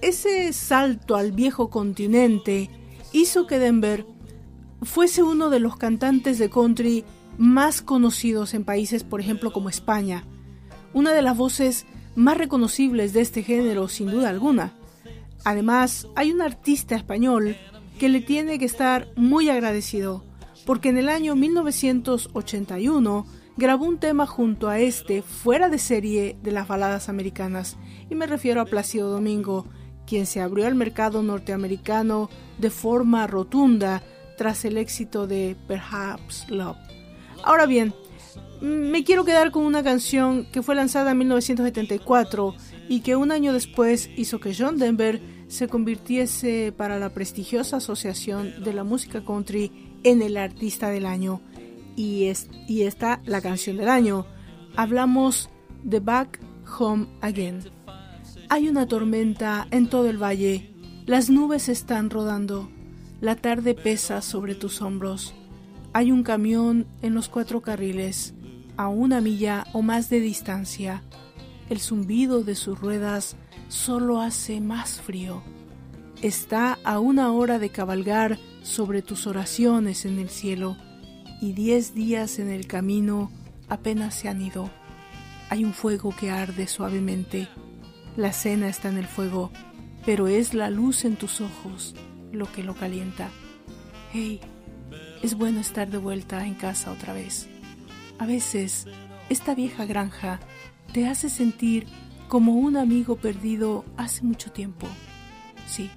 Ese 0.00 0.52
salto 0.52 1.16
al 1.16 1.32
viejo 1.32 1.70
continente 1.70 2.70
hizo 3.12 3.48
que 3.48 3.58
Denver 3.58 4.06
fuese 4.82 5.22
uno 5.22 5.50
de 5.50 5.60
los 5.60 5.76
cantantes 5.76 6.38
de 6.38 6.50
country 6.50 7.04
más 7.38 7.82
conocidos 7.82 8.54
en 8.54 8.64
países, 8.64 9.04
por 9.04 9.20
ejemplo, 9.20 9.52
como 9.52 9.68
España. 9.68 10.24
Una 10.92 11.12
de 11.12 11.22
las 11.22 11.36
voces 11.36 11.86
más 12.16 12.36
reconocibles 12.36 13.12
de 13.12 13.20
este 13.20 13.42
género, 13.42 13.88
sin 13.88 14.10
duda 14.10 14.28
alguna. 14.28 14.74
Además, 15.44 16.06
hay 16.16 16.32
un 16.32 16.42
artista 16.42 16.96
español 16.96 17.56
que 17.98 18.08
le 18.08 18.20
tiene 18.20 18.58
que 18.58 18.64
estar 18.64 19.08
muy 19.16 19.48
agradecido, 19.48 20.24
porque 20.66 20.88
en 20.88 20.98
el 20.98 21.08
año 21.08 21.36
1981 21.36 23.26
grabó 23.56 23.84
un 23.84 23.98
tema 23.98 24.26
junto 24.26 24.68
a 24.68 24.78
este 24.78 25.22
fuera 25.22 25.68
de 25.68 25.78
serie 25.78 26.36
de 26.42 26.52
las 26.52 26.68
baladas 26.68 27.08
americanas, 27.08 27.76
y 28.08 28.14
me 28.14 28.26
refiero 28.26 28.60
a 28.60 28.66
Plácido 28.66 29.10
Domingo, 29.10 29.66
quien 30.06 30.26
se 30.26 30.40
abrió 30.40 30.66
al 30.66 30.74
mercado 30.74 31.22
norteamericano 31.22 32.30
de 32.58 32.70
forma 32.70 33.26
rotunda 33.26 34.02
tras 34.40 34.64
el 34.64 34.78
éxito 34.78 35.26
de 35.26 35.54
Perhaps 35.68 36.48
Love. 36.48 36.78
Ahora 37.44 37.66
bien, 37.66 37.92
me 38.62 39.04
quiero 39.04 39.26
quedar 39.26 39.50
con 39.50 39.64
una 39.64 39.82
canción 39.82 40.46
que 40.50 40.62
fue 40.62 40.74
lanzada 40.74 41.10
en 41.10 41.18
1974 41.18 42.54
y 42.88 43.00
que 43.00 43.16
un 43.16 43.32
año 43.32 43.52
después 43.52 44.08
hizo 44.16 44.40
que 44.40 44.54
John 44.58 44.78
Denver 44.78 45.20
se 45.48 45.68
convirtiese 45.68 46.72
para 46.74 46.98
la 46.98 47.10
prestigiosa 47.10 47.76
Asociación 47.76 48.64
de 48.64 48.72
la 48.72 48.82
Música 48.82 49.22
Country 49.22 49.98
en 50.04 50.22
el 50.22 50.38
Artista 50.38 50.88
del 50.88 51.04
Año. 51.04 51.42
Y, 51.94 52.24
es, 52.24 52.48
y 52.66 52.84
está 52.84 53.20
la 53.26 53.42
canción 53.42 53.76
del 53.76 53.90
año. 53.90 54.24
Hablamos 54.74 55.50
de 55.82 56.00
Back 56.00 56.40
Home 56.78 57.08
Again. 57.20 57.60
Hay 58.48 58.70
una 58.70 58.88
tormenta 58.88 59.68
en 59.70 59.90
todo 59.90 60.08
el 60.08 60.16
valle. 60.16 60.72
Las 61.04 61.28
nubes 61.28 61.68
están 61.68 62.08
rodando. 62.08 62.70
La 63.20 63.36
tarde 63.36 63.74
pesa 63.74 64.22
sobre 64.22 64.54
tus 64.54 64.80
hombros. 64.80 65.34
Hay 65.92 66.10
un 66.10 66.22
camión 66.22 66.86
en 67.02 67.12
los 67.12 67.28
cuatro 67.28 67.60
carriles, 67.60 68.32
a 68.78 68.88
una 68.88 69.20
milla 69.20 69.66
o 69.74 69.82
más 69.82 70.08
de 70.08 70.20
distancia. 70.20 71.02
El 71.68 71.80
zumbido 71.80 72.44
de 72.44 72.54
sus 72.54 72.80
ruedas 72.80 73.36
solo 73.68 74.22
hace 74.22 74.62
más 74.62 75.02
frío. 75.02 75.42
Está 76.22 76.78
a 76.82 76.98
una 76.98 77.30
hora 77.30 77.58
de 77.58 77.68
cabalgar 77.68 78.38
sobre 78.62 79.02
tus 79.02 79.26
oraciones 79.26 80.06
en 80.06 80.18
el 80.18 80.30
cielo, 80.30 80.78
y 81.42 81.52
diez 81.52 81.92
días 81.92 82.38
en 82.38 82.48
el 82.48 82.66
camino 82.66 83.30
apenas 83.68 84.14
se 84.14 84.30
han 84.30 84.40
ido. 84.40 84.70
Hay 85.50 85.66
un 85.66 85.74
fuego 85.74 86.14
que 86.18 86.30
arde 86.30 86.66
suavemente. 86.66 87.48
La 88.16 88.32
cena 88.32 88.70
está 88.70 88.88
en 88.88 88.96
el 88.96 89.06
fuego, 89.06 89.50
pero 90.06 90.26
es 90.26 90.54
la 90.54 90.70
luz 90.70 91.04
en 91.04 91.16
tus 91.16 91.42
ojos 91.42 91.94
lo 92.32 92.50
que 92.50 92.62
lo 92.62 92.74
calienta. 92.74 93.28
Hey, 94.12 94.40
es 95.22 95.34
bueno 95.34 95.60
estar 95.60 95.90
de 95.90 95.98
vuelta 95.98 96.46
en 96.46 96.54
casa 96.54 96.92
otra 96.92 97.12
vez. 97.12 97.48
A 98.18 98.26
veces, 98.26 98.86
esta 99.28 99.54
vieja 99.54 99.84
granja 99.84 100.40
te 100.92 101.06
hace 101.06 101.28
sentir 101.28 101.86
como 102.28 102.52
un 102.52 102.76
amigo 102.76 103.16
perdido 103.16 103.84
hace 103.96 104.22
mucho 104.22 104.52
tiempo. 104.52 104.86
Sí, 105.66 105.90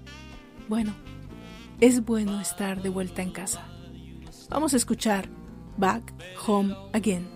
bueno, 0.67 0.93
es 1.79 2.05
bueno 2.05 2.39
estar 2.39 2.81
de 2.81 2.89
vuelta 2.89 3.21
en 3.21 3.31
casa. 3.31 3.67
Vamos 4.49 4.73
a 4.73 4.77
escuchar 4.77 5.27
Back 5.77 6.13
Home 6.45 6.75
Again. 6.93 7.27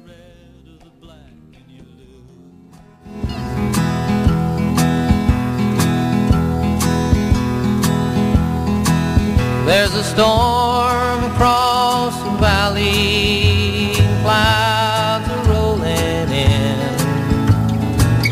There's 9.68 9.94
a 9.96 10.04
storm 10.04 11.26
across 11.26 12.16
the 12.24 12.30
valley, 12.40 13.92
clouds 14.22 15.28
are 15.28 15.44
rolling 15.52 16.32
in. 16.32 16.78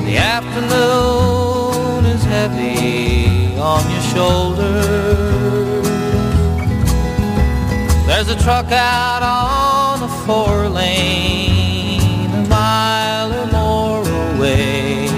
The 0.05 0.15
afternoon 0.15 2.05
is 2.05 2.23
heavy 2.23 3.53
on 3.59 3.83
your 3.91 4.01
shoulders. 4.13 5.85
There's 8.07 8.29
a 8.29 8.41
truck 8.41 8.71
out 8.71 9.21
on 9.21 9.99
the 9.99 10.07
four 10.25 10.69
lane, 10.69 12.31
a 12.31 12.47
mile 12.47 13.33
or 13.33 13.47
more 13.51 14.07
away. 14.35 15.09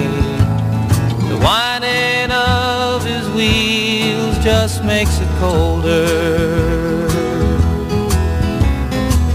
The 1.30 1.38
whining 1.46 2.32
of 2.32 3.06
his 3.06 3.30
wheels 3.36 4.36
just 4.44 4.84
makes 4.84 5.20
it 5.20 5.27
colder. 5.40 7.08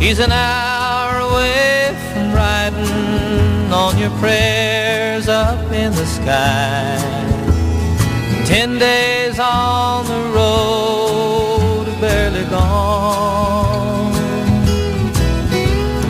He's 0.00 0.18
an 0.18 0.32
hour 0.32 1.18
away 1.28 1.96
from 2.12 2.32
riding 2.32 3.72
on 3.72 3.96
your 3.98 4.10
prayers 4.18 5.28
up 5.28 5.70
in 5.72 5.92
the 5.92 6.06
sky. 6.06 6.98
Ten 8.44 8.78
days 8.78 9.38
on 9.38 10.04
the 10.06 10.22
road, 10.36 11.86
barely 12.00 12.44
gone. 12.50 14.12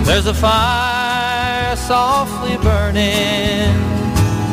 There's 0.05 0.27
a 0.27 0.35
fire 0.35 1.77
softly 1.77 2.57
burning, 2.59 3.73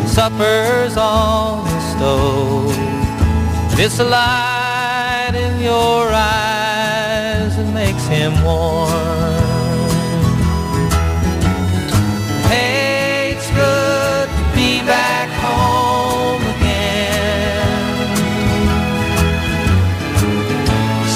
supper's 0.06 0.97
on 0.97 1.65
the 1.65 1.80
stove. 1.91 2.75
It's 3.82 3.97
light 3.99 4.59
in 5.45 5.62
your 5.62 6.02
eyes 6.12 7.56
that 7.58 7.69
makes 7.73 8.06
him 8.08 8.34
warm. 8.43 8.89
Hey, 12.52 13.36
it's 13.36 13.49
good 13.63 14.28
to 14.38 14.43
be 14.60 14.71
back 14.95 15.30
home 15.45 16.43
again. 16.56 18.10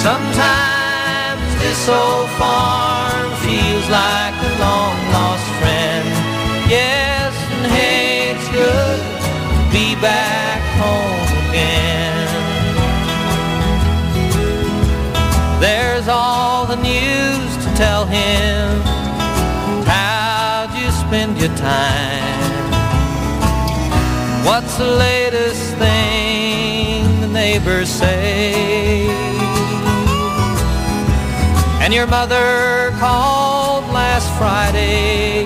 Sometimes 0.08 1.46
this 1.64 1.82
old 2.00 2.30
farm 2.40 3.28
feels 3.46 3.88
like 4.02 4.36
a 4.50 4.54
long 4.66 4.98
lost 5.16 5.48
friend. 5.60 6.08
Yes, 6.78 7.34
and 7.56 7.66
hey, 7.76 8.32
it's 8.32 8.48
good 8.60 9.00
to 9.26 9.62
be 9.76 9.96
back 10.00 10.62
home 10.82 11.13
the 16.76 16.82
news 16.82 17.58
to 17.58 17.70
tell 17.76 18.06
him. 18.06 18.82
How'd 19.86 20.72
you 20.80 20.90
spend 20.92 21.38
your 21.38 21.56
time? 21.56 22.42
What's 24.44 24.78
the 24.78 24.92
latest 25.08 25.76
thing 25.78 27.22
the 27.22 27.28
neighbors 27.28 27.90
say? 27.90 29.06
And 31.84 31.94
your 31.94 32.08
mother 32.08 32.92
called 32.98 33.86
last 33.94 34.28
Friday. 34.40 35.46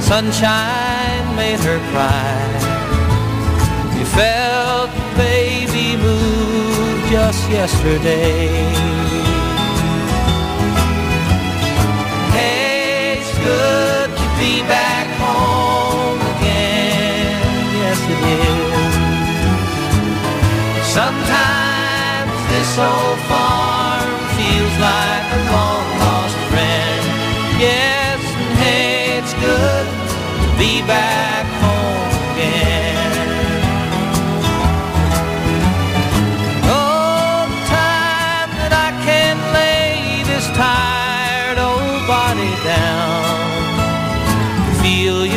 Sunshine 0.00 1.24
made 1.34 1.60
her 1.60 1.80
cry. 1.90 2.38
You 3.98 4.04
felt 4.04 4.90
the 4.94 5.06
baby 5.16 5.96
move 5.96 7.10
just 7.10 7.50
yesterday. 7.50 9.02
Good 13.42 14.08
to 14.20 14.26
be 14.38 14.62
back 14.70 15.06
home 15.18 16.20
again. 16.34 17.42
Yes, 17.82 18.00
it 18.14 18.20
is. 18.38 18.94
Sometimes 20.98 22.32
this 22.52 22.72
old 22.78 23.18
farm 23.30 24.12
feels 24.36 24.74
like 24.88 25.26
a 25.38 25.40
long 25.54 25.86
lost 26.02 26.38
friend. 26.50 27.02
Yes, 27.58 28.20
and 28.42 28.54
hey, 28.62 29.18
it's 29.18 29.34
good 29.34 29.86
to 30.12 30.46
be 30.58 30.72
back 30.86 31.46
home 31.64 32.12
again. 32.32 33.12
Oh, 36.70 37.48
the 37.50 37.60
time 37.74 38.50
that 38.60 38.72
I 38.86 38.90
can 39.06 39.36
lay 39.58 40.22
this 40.30 40.46
tired 40.54 41.58
old 41.58 42.06
body 42.06 42.54
down. 42.64 42.91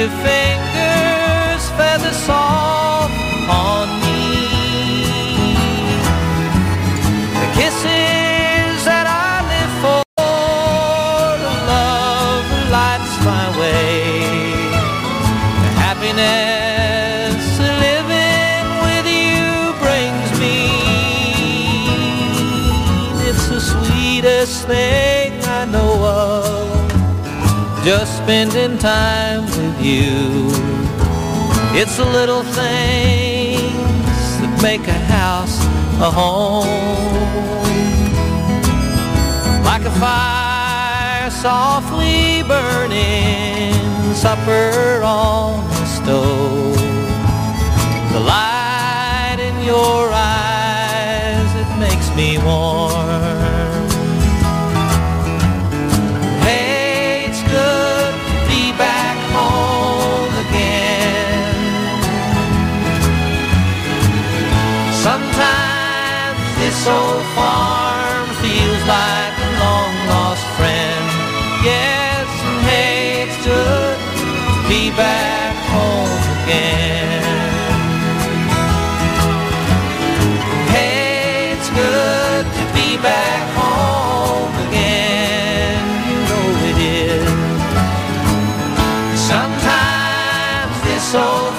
Your 0.05 0.13
fingers 0.17 1.63
feather 1.77 2.13
soft 2.13 3.11
on 3.49 3.87
me. 4.03 4.21
The 7.41 7.47
kisses 7.57 8.85
that 8.85 9.07
I 9.09 9.41
live 9.49 9.73
for, 9.81 10.03
the 11.41 11.53
love 11.73 12.45
that 12.53 12.65
lights 12.77 13.15
my 13.25 13.45
way. 13.57 14.21
The 15.63 15.71
happiness 15.81 17.41
living 17.87 18.65
with 18.85 19.07
you 19.09 19.73
brings 19.81 20.29
me. 20.39 20.69
It's 23.27 23.45
the 23.47 23.59
sweetest 23.59 24.67
thing 24.67 25.31
I 25.45 25.65
know 25.65 25.93
of. 26.05 26.45
Just 27.83 28.17
spending 28.17 28.77
time 28.79 29.45
you. 29.85 30.49
It's 31.77 31.97
the 31.97 32.05
little 32.05 32.41
things 32.41 34.17
that 34.41 34.59
make 34.63 34.87
a 34.87 34.99
house 35.17 35.59
a 36.01 36.09
home. 36.09 36.65
Like 39.63 39.85
a 39.85 39.91
fire 39.99 41.29
softly 41.29 42.41
burning, 42.43 43.73
supper 44.15 45.01
on 45.03 45.63
the 45.69 45.85
stove. 45.85 46.77
The 48.13 48.21
light 48.21 49.37
in 49.39 49.55
your 49.63 50.09
eyes, 50.11 51.49
it 51.61 51.71
makes 51.77 52.09
me 52.15 52.39
warm. 52.39 53.44
Old 66.87 67.25
farm 67.33 68.27
feels 68.43 68.83
like 68.85 69.33
a 69.41 69.49
long 69.57 69.93
lost 70.07 70.45
friend. 70.55 71.05
Yes, 71.63 72.27
and 72.45 72.61
hey, 72.69 73.23
it's 73.23 73.37
good 73.43 73.97
to 74.21 74.29
be 74.69 74.91
back 74.91 75.55
home 75.73 76.21
again. 76.43 77.25
Hey, 80.69 81.57
it's 81.57 81.69
good 81.71 82.45
to 82.45 82.63
be 82.77 82.97
back 83.01 83.45
home 83.57 84.53
again. 84.69 85.81
You 86.07 86.17
know 86.29 86.47
it 86.69 86.77
is. 87.09 87.25
Sometimes 89.31 90.75
this 90.85 91.15
old 91.15 91.54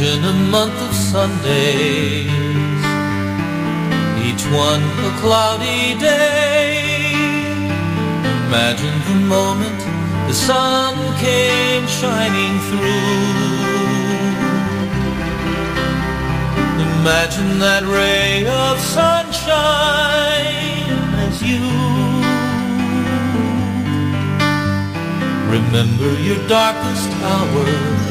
Imagine 0.00 0.24
a 0.26 0.32
month 0.52 0.80
of 0.80 0.94
Sundays, 0.94 2.30
each 4.22 4.44
one 4.54 4.80
a 4.80 5.10
cloudy 5.18 5.98
day. 5.98 7.10
Imagine 8.46 8.96
the 9.08 9.16
moment 9.26 9.80
the 10.28 10.34
sun 10.34 10.94
came 11.18 11.84
shining 11.88 12.60
through. 12.68 13.58
Imagine 17.00 17.58
that 17.58 17.82
ray 17.82 18.46
of 18.46 18.78
sunshine 18.78 19.34
as 21.26 21.42
you 21.42 21.58
remember 25.50 26.10
your 26.22 26.38
darkest 26.46 27.10
hour 27.24 28.07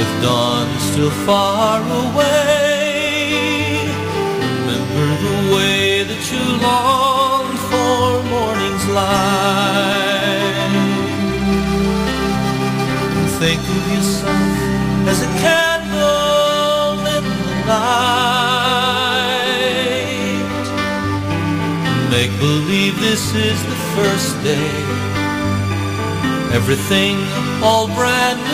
with 0.00 0.14
dawn 0.22 0.66
still 0.90 1.14
far 1.28 1.78
away. 2.02 2.80
Remember 4.60 5.06
the 5.26 5.38
way 5.54 5.84
that 6.10 6.22
you 6.32 6.42
longed 6.68 7.60
for 7.70 8.00
morning's 8.34 8.86
light. 8.98 10.72
And 13.18 13.28
think 13.42 13.60
of 13.76 13.82
yourself 13.94 14.56
as 15.12 15.18
a 15.28 15.30
candle 15.44 16.96
in 17.16 17.24
the 17.46 17.56
night. 17.74 18.40
Make 22.14 22.32
believe 22.48 22.94
this 23.08 23.24
is 23.34 23.58
the 23.72 23.78
first 23.96 24.32
day. 24.52 24.72
Everything 26.58 27.14
all 27.62 27.86
brand 27.98 28.40
new. 28.44 28.49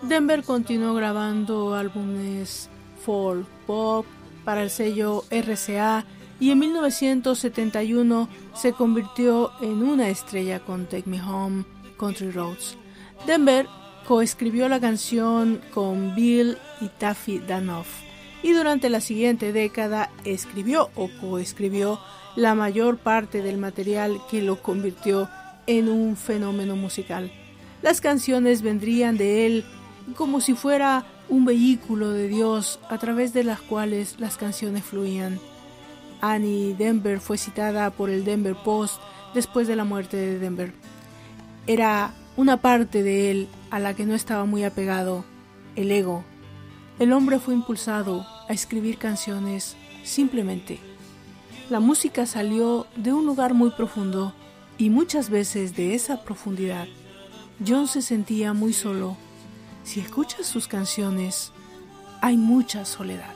Denver 0.00 0.42
continuó 0.42 0.94
grabando 0.94 1.74
álbumes 1.74 2.70
folk 3.04 3.46
pop 3.66 4.06
para 4.42 4.62
el 4.62 4.70
sello 4.70 5.24
RCA 5.30 6.06
y 6.40 6.50
en 6.50 6.60
1971 6.60 8.30
se 8.54 8.72
convirtió 8.72 9.52
en 9.60 9.82
una 9.82 10.08
estrella 10.08 10.60
con 10.60 10.86
Take 10.86 11.10
Me 11.10 11.20
Home, 11.20 11.64
Country 11.98 12.30
Roads. 12.30 12.78
Denver 13.26 13.66
coescribió 14.08 14.70
la 14.70 14.80
canción 14.80 15.60
con 15.74 16.14
Bill 16.14 16.56
y 16.80 16.88
Taffy 16.88 17.40
Danoff 17.40 17.88
y 18.42 18.52
durante 18.52 18.88
la 18.88 19.02
siguiente 19.02 19.52
década 19.52 20.10
escribió 20.24 20.88
o 20.94 21.10
coescribió 21.20 22.00
la 22.34 22.54
mayor 22.54 22.96
parte 22.96 23.42
del 23.42 23.58
material 23.58 24.22
que 24.30 24.40
lo 24.40 24.62
convirtió 24.62 25.28
en 25.28 25.43
un 25.66 26.16
fenómeno 26.16 26.76
musical. 26.76 27.30
Las 27.82 28.00
canciones 28.00 28.62
vendrían 28.62 29.16
de 29.16 29.46
él 29.46 29.64
como 30.16 30.40
si 30.40 30.54
fuera 30.54 31.04
un 31.28 31.44
vehículo 31.44 32.10
de 32.10 32.28
Dios 32.28 32.78
a 32.88 32.98
través 32.98 33.32
de 33.32 33.44
las 33.44 33.60
cuales 33.60 34.16
las 34.18 34.36
canciones 34.36 34.84
fluían. 34.84 35.40
Annie 36.20 36.74
Denver 36.74 37.20
fue 37.20 37.38
citada 37.38 37.90
por 37.90 38.10
el 38.10 38.24
Denver 38.24 38.56
Post 38.62 39.00
después 39.34 39.66
de 39.66 39.76
la 39.76 39.84
muerte 39.84 40.16
de 40.16 40.38
Denver. 40.38 40.72
Era 41.66 42.14
una 42.36 42.58
parte 42.58 43.02
de 43.02 43.30
él 43.30 43.48
a 43.70 43.78
la 43.78 43.94
que 43.94 44.06
no 44.06 44.14
estaba 44.14 44.44
muy 44.44 44.64
apegado, 44.64 45.24
el 45.76 45.90
ego. 45.90 46.24
El 46.98 47.12
hombre 47.12 47.38
fue 47.38 47.54
impulsado 47.54 48.26
a 48.48 48.52
escribir 48.52 48.98
canciones 48.98 49.76
simplemente. 50.04 50.78
La 51.70 51.80
música 51.80 52.26
salió 52.26 52.86
de 52.96 53.12
un 53.12 53.24
lugar 53.24 53.54
muy 53.54 53.70
profundo 53.70 54.34
y 54.78 54.90
muchas 54.90 55.30
veces 55.30 55.76
de 55.76 55.94
esa 55.94 56.22
profundidad 56.24 56.86
John 57.66 57.86
se 57.86 58.02
sentía 58.02 58.52
muy 58.52 58.72
solo. 58.72 59.16
Si 59.84 60.00
escuchas 60.00 60.46
sus 60.46 60.66
canciones, 60.66 61.52
hay 62.20 62.36
mucha 62.36 62.84
soledad. 62.84 63.34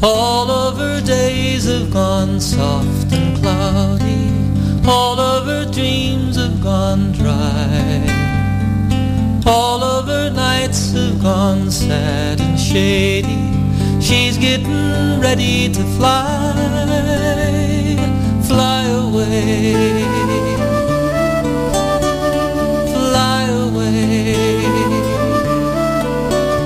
All 0.00 0.50
of 0.50 0.78
her 0.78 1.00
days 1.00 1.64
have 1.66 1.92
gone 1.92 2.40
soft 2.40 3.12
and 3.12 3.36
cloudy. 3.38 4.30
All 4.86 5.20
of 5.20 5.46
her 5.46 5.70
dreams 5.70 6.36
have 6.36 6.60
gone 6.62 7.12
dry. 7.12 8.17
All 9.48 9.82
of 9.82 10.08
her 10.08 10.28
nights 10.28 10.92
have 10.92 11.22
gone 11.22 11.70
sad 11.70 12.38
and 12.38 12.60
shady. 12.60 13.40
She's 13.98 14.36
getting 14.36 15.20
ready 15.20 15.72
to 15.72 15.82
fly, 15.96 16.52
fly 18.46 18.82
away, 18.84 20.04
fly 22.92 23.42
away. 23.64 24.34
Fly 26.12 26.62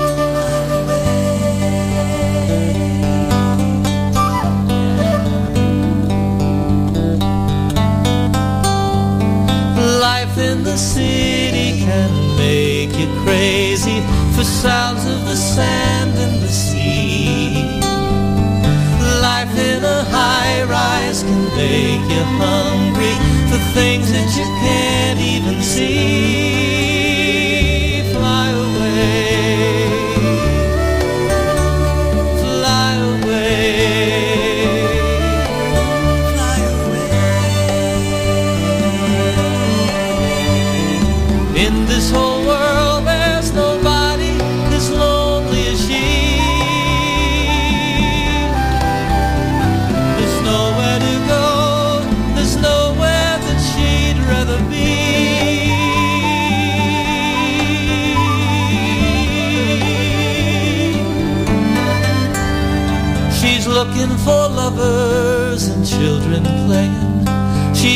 away. 9.76 10.00
Life 10.00 10.36
in 10.38 10.64
the 10.64 10.76
you 10.76 11.31
crazy 13.42 14.00
for 14.36 14.44
sounds 14.44 15.04
of 15.04 15.20
the 15.24 15.34
sand 15.34 16.14
and 16.16 16.40
the 16.40 16.48
sea. 16.48 17.80
Life 19.20 19.54
in 19.58 19.82
a 19.82 20.04
high 20.16 20.62
rise 20.62 21.24
can 21.24 21.42
make 21.56 22.04
you 22.14 22.24
hungry 22.44 23.16
for 23.50 23.60
things 23.74 24.12
that 24.12 24.28
you 24.38 24.46
can't 24.62 25.18
even 25.18 25.60
see. 25.60 26.21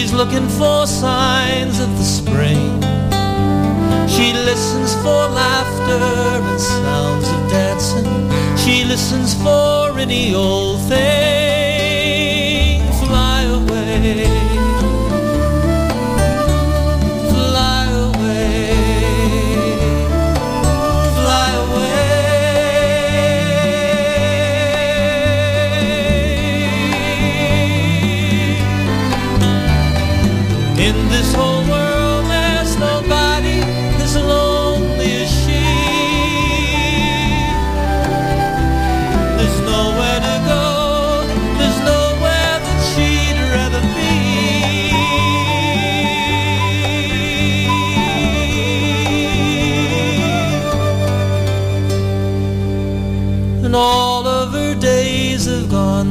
She's 0.06 0.14
looking 0.14 0.48
for 0.50 0.86
signs 0.86 1.80
of 1.80 1.90
the 1.98 2.04
spring. 2.04 2.80
She 4.08 4.32
listens 4.32 4.94
for 5.02 5.26
laughter 5.34 5.98
and 6.48 6.60
sounds 6.60 7.28
of 7.28 7.50
dancing. 7.50 8.56
She 8.56 8.84
listens 8.84 9.34
for 9.34 9.98
any 9.98 10.32
old 10.32 10.80
thing. 10.82 11.45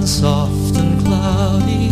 Soft 0.06 0.78
and 0.78 1.04
cloudy. 1.04 1.90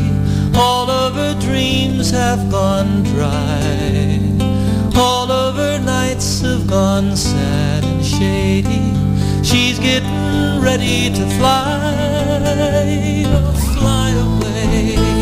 All 0.55 0.89
of 0.89 1.15
her 1.15 1.39
dreams 1.39 2.11
have 2.11 2.51
gone 2.51 3.03
dry. 3.03 4.19
All 4.95 5.31
of 5.31 5.55
her 5.55 5.79
nights 5.79 6.41
have 6.41 6.67
gone 6.67 7.15
sad 7.15 7.83
and 7.83 8.05
shady. 8.05 8.93
She's 9.43 9.79
getting 9.79 10.61
ready 10.61 11.09
to 11.09 11.25
fly, 11.37 13.23
oh, 13.27 13.53
fly 13.79 14.09
away. 14.11 15.12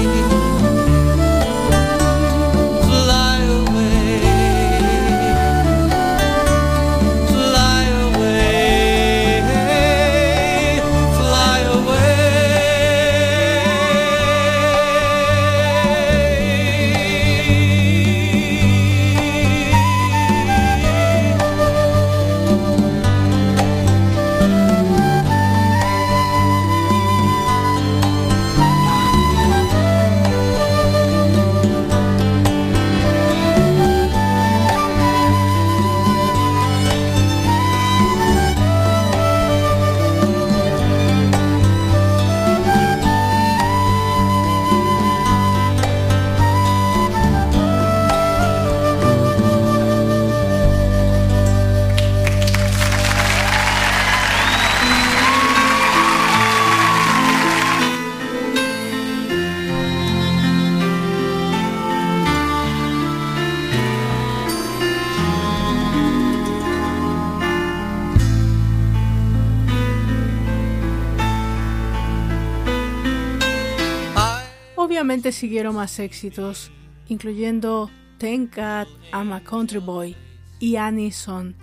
Siguieron 75.31 75.75
más 75.75 75.99
éxitos, 75.99 76.71
incluyendo 77.07 77.89
Thank 78.17 78.55
God 78.55 78.87
I'm 79.13 79.33
a 79.33 79.41
Country 79.43 79.79
Boy 79.79 80.15
y 80.59 80.75
Annie 80.75 81.11
Son, 81.11 81.55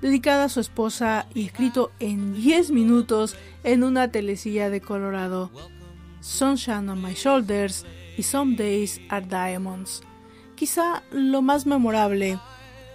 dedicada 0.00 0.44
a 0.44 0.48
su 0.48 0.60
esposa 0.60 1.26
y 1.34 1.44
escrito 1.44 1.92
en 2.00 2.34
10 2.34 2.70
minutos 2.70 3.36
en 3.64 3.84
una 3.84 4.10
telecilla 4.10 4.70
de 4.70 4.80
Colorado. 4.80 5.50
Sunshine 6.20 6.88
on 6.88 7.02
My 7.02 7.14
Shoulders 7.14 7.84
y 8.16 8.22
Some 8.22 8.56
Days 8.56 9.00
Are 9.10 9.26
Diamonds. 9.26 10.02
Quizá 10.54 11.02
lo 11.10 11.42
más 11.42 11.66
memorable, 11.66 12.38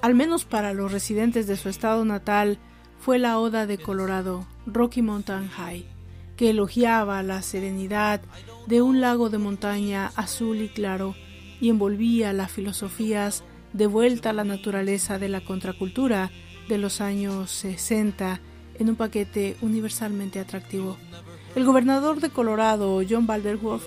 al 0.01 0.15
menos 0.15 0.45
para 0.45 0.73
los 0.73 0.91
residentes 0.91 1.47
de 1.47 1.57
su 1.57 1.69
estado 1.69 2.03
natal, 2.05 2.57
fue 2.99 3.19
la 3.19 3.39
Oda 3.39 3.65
de 3.67 3.77
Colorado, 3.77 4.45
Rocky 4.65 5.01
Mountain 5.01 5.47
High, 5.49 5.85
que 6.35 6.49
elogiaba 6.49 7.21
la 7.23 7.41
serenidad 7.41 8.21
de 8.67 8.81
un 8.81 9.01
lago 9.01 9.29
de 9.29 9.37
montaña 9.37 10.11
azul 10.15 10.61
y 10.61 10.69
claro 10.69 11.15
y 11.59 11.69
envolvía 11.69 12.33
las 12.33 12.51
filosofías 12.51 13.43
de 13.73 13.87
vuelta 13.87 14.31
a 14.31 14.33
la 14.33 14.43
naturaleza 14.43 15.19
de 15.19 15.29
la 15.29 15.41
contracultura 15.41 16.31
de 16.67 16.77
los 16.77 17.01
años 17.01 17.51
60 17.51 18.39
en 18.79 18.89
un 18.89 18.95
paquete 18.95 19.57
universalmente 19.61 20.39
atractivo. 20.39 20.97
El 21.55 21.65
gobernador 21.65 22.19
de 22.19 22.29
Colorado, 22.29 23.01
John 23.07 23.27
Valderwolf, 23.27 23.83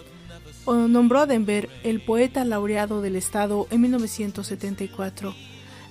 nombró 0.66 1.20
a 1.20 1.26
Denver 1.26 1.68
el 1.82 2.00
poeta 2.00 2.44
laureado 2.44 3.02
del 3.02 3.16
estado 3.16 3.66
en 3.70 3.80
1974. 3.82 5.34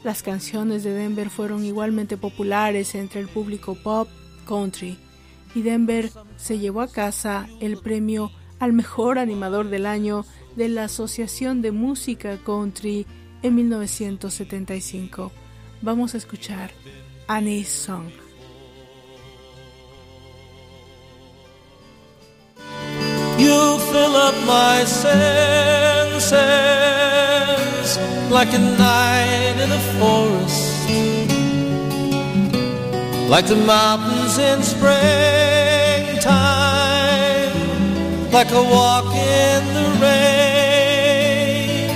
Las 0.03 0.23
canciones 0.23 0.83
de 0.83 0.93
Denver 0.93 1.29
fueron 1.29 1.63
igualmente 1.63 2.17
populares 2.17 2.95
entre 2.95 3.21
el 3.21 3.27
público 3.27 3.75
pop 3.75 4.07
country 4.47 4.97
y 5.55 5.61
Denver 5.61 6.09
se 6.35 6.59
llevó 6.59 6.81
a 6.81 6.87
casa 6.87 7.47
el 7.59 7.77
premio 7.77 8.31
al 8.63 8.71
mejor 8.71 9.19
animador 9.19 9.69
del 9.69 9.85
año 9.85 10.25
de 10.55 10.69
la 10.69 10.85
Asociación 10.85 11.61
de 11.61 11.73
Música 11.73 12.37
Country 12.45 13.05
en 13.41 13.55
1975. 13.55 15.33
Vamos 15.81 16.13
a 16.13 16.17
escuchar 16.17 16.71
Annie's 17.27 17.67
Song. 17.67 18.09
You 23.37 23.77
fill 23.91 24.15
up 24.15 24.35
my 24.45 24.85
senses 24.85 26.23
like 28.31 28.53
a 28.53 28.59
night 28.59 29.59
in 29.59 29.71
forest, 29.99 30.89
like 33.29 33.45
the 33.45 33.57
mountains 33.57 34.37
in 34.37 34.63
springtime, 34.63 35.52
like 38.33 38.51
a 38.51 38.63
walk 38.63 39.13
in 39.13 39.63
the 39.75 39.87
rain, 40.01 41.89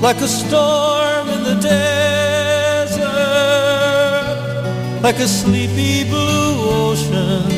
like 0.00 0.20
a 0.20 0.28
storm 0.28 1.28
in 1.28 1.42
the 1.42 1.56
desert, 1.60 3.02
like 5.02 5.18
a 5.18 5.26
sleepy 5.26 6.04
blue 6.08 6.70
ocean. 6.86 7.50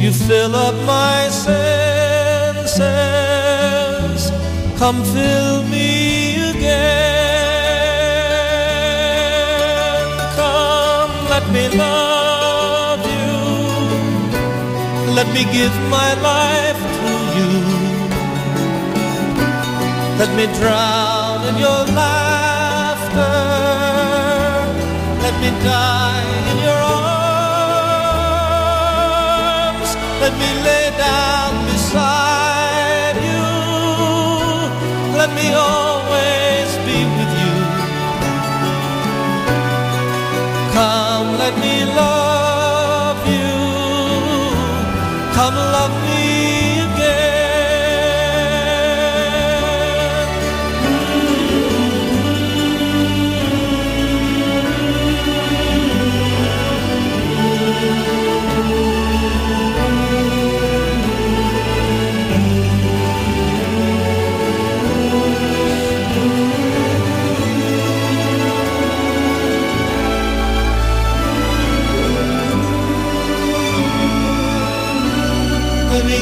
You 0.00 0.12
fill 0.12 0.54
up 0.54 0.76
my 0.86 1.28
senses. 1.28 2.78
Come 4.78 5.02
fill 5.02 5.64
me 5.64 6.50
again. 6.50 7.08
Come, 10.36 11.12
let 11.30 11.50
me 11.50 11.68
love 11.76 12.07
Let 15.18 15.28
me 15.34 15.42
give 15.50 15.74
my 15.90 16.10
life 16.30 16.80
to 16.98 17.10
you. 17.36 17.50
Let 20.20 20.30
me 20.38 20.44
drown 20.58 21.38
in 21.48 21.56
your 21.58 21.82
laughter. 22.00 23.36
Let 25.24 25.34
me 25.42 25.50
die 25.66 26.30
in 26.50 26.58
your 26.68 26.82
arms. 29.74 29.90
Let 30.22 30.34
me 30.42 30.50
lay 30.68 30.86
down 31.06 31.52
beside 31.66 33.16
you. 33.28 33.46
Let 35.20 35.30
me 35.38 35.46
always 35.52 36.68
be 36.86 36.98
with 37.16 37.32
you. 37.42 37.56
Come, 40.76 41.28
let 41.42 41.54
me 41.58 41.74
love 41.96 42.27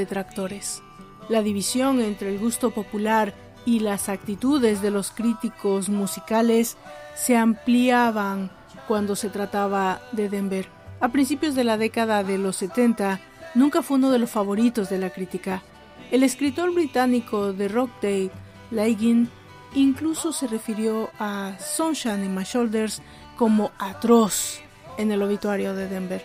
detractores. 0.00 0.82
La 1.28 1.42
división 1.42 2.00
entre 2.00 2.30
el 2.30 2.38
gusto 2.38 2.70
popular 2.70 3.34
y 3.66 3.80
las 3.80 4.08
actitudes 4.08 4.80
de 4.80 4.90
los 4.90 5.10
críticos 5.10 5.88
musicales 5.90 6.76
se 7.14 7.36
ampliaban 7.36 8.50
cuando 8.88 9.14
se 9.14 9.28
trataba 9.28 10.00
de 10.12 10.28
Denver. 10.28 10.66
A 11.00 11.10
principios 11.10 11.54
de 11.54 11.64
la 11.64 11.76
década 11.76 12.24
de 12.24 12.38
los 12.38 12.56
70, 12.56 13.20
nunca 13.54 13.82
fue 13.82 13.98
uno 13.98 14.10
de 14.10 14.18
los 14.18 14.30
favoritos 14.30 14.88
de 14.88 14.98
la 14.98 15.10
crítica. 15.10 15.62
El 16.10 16.22
escritor 16.22 16.72
británico 16.72 17.52
de 17.52 17.68
Rock 17.68 17.90
Day, 18.02 18.30
Laigin, 18.70 19.28
incluso 19.74 20.32
se 20.32 20.46
refirió 20.46 21.10
a 21.18 21.52
Sunshine 21.58 22.24
in 22.24 22.34
My 22.34 22.44
Shoulders 22.44 23.02
como 23.36 23.70
atroz 23.78 24.60
en 24.98 25.12
el 25.12 25.22
obituario 25.22 25.74
de 25.74 25.88
Denver. 25.88 26.24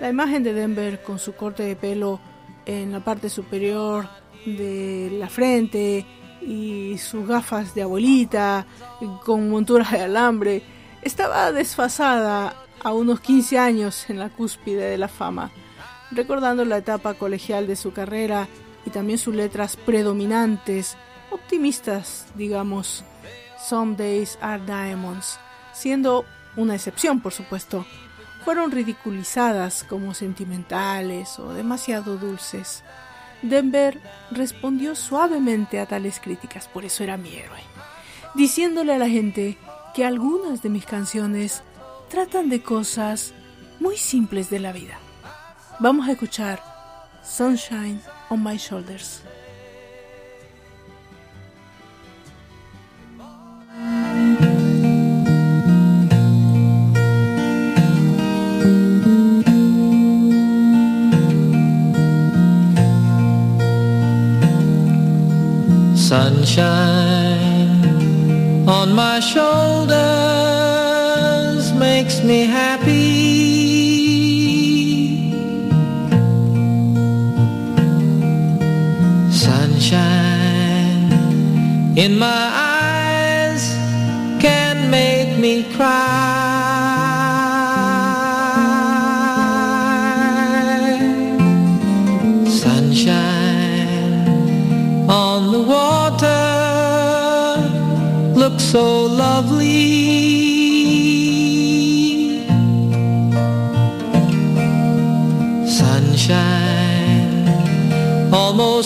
La 0.00 0.10
imagen 0.10 0.42
de 0.42 0.52
Denver 0.52 1.02
con 1.02 1.18
su 1.18 1.34
corte 1.34 1.62
de 1.62 1.74
pelo 1.74 2.20
en 2.66 2.92
la 2.92 3.00
parte 3.00 3.30
superior 3.30 4.08
de 4.44 5.10
la 5.12 5.28
frente 5.28 6.04
y 6.42 6.98
sus 6.98 7.26
gafas 7.26 7.74
de 7.74 7.82
abuelita 7.82 8.66
con 9.24 9.48
monturas 9.48 9.90
de 9.92 10.02
alambre 10.02 10.62
estaba 11.02 11.52
desfasada 11.52 12.54
a 12.82 12.92
unos 12.92 13.20
15 13.20 13.58
años 13.58 14.08
en 14.10 14.18
la 14.18 14.28
cúspide 14.28 14.90
de 14.90 14.98
la 14.98 15.08
fama, 15.08 15.50
recordando 16.10 16.64
la 16.64 16.78
etapa 16.78 17.14
colegial 17.14 17.66
de 17.66 17.76
su 17.76 17.92
carrera 17.92 18.48
y 18.84 18.90
también 18.90 19.18
sus 19.18 19.34
letras 19.34 19.76
predominantes, 19.76 20.96
optimistas, 21.30 22.26
digamos, 22.34 23.04
Some 23.68 23.96
Days 23.96 24.38
Are 24.40 24.62
Diamonds, 24.64 25.38
siendo 25.72 26.24
una 26.56 26.74
excepción, 26.74 27.20
por 27.20 27.32
supuesto. 27.32 27.84
Fueron 28.46 28.70
ridiculizadas 28.70 29.82
como 29.82 30.14
sentimentales 30.14 31.40
o 31.40 31.52
demasiado 31.52 32.16
dulces. 32.16 32.84
Denver 33.42 34.00
respondió 34.30 34.94
suavemente 34.94 35.80
a 35.80 35.86
tales 35.86 36.20
críticas, 36.20 36.68
por 36.68 36.84
eso 36.84 37.02
era 37.02 37.16
mi 37.16 37.34
héroe, 37.34 37.58
diciéndole 38.36 38.94
a 38.94 38.98
la 38.98 39.08
gente 39.08 39.58
que 39.94 40.04
algunas 40.04 40.62
de 40.62 40.68
mis 40.68 40.86
canciones 40.86 41.64
tratan 42.08 42.48
de 42.48 42.62
cosas 42.62 43.34
muy 43.80 43.96
simples 43.96 44.48
de 44.48 44.60
la 44.60 44.70
vida. 44.70 44.96
Vamos 45.80 46.06
a 46.06 46.12
escuchar 46.12 46.62
Sunshine 47.24 48.00
on 48.28 48.44
My 48.44 48.58
Shoulders. 48.58 49.25
Sunshine 66.56 67.84
on 68.66 68.94
my 68.94 69.20
shoulders 69.20 69.94
makes 71.74 72.22
me 72.22 72.46
happy. 72.46 72.94
Sunshine 79.30 80.32
in 81.98 82.18
my 82.18 82.55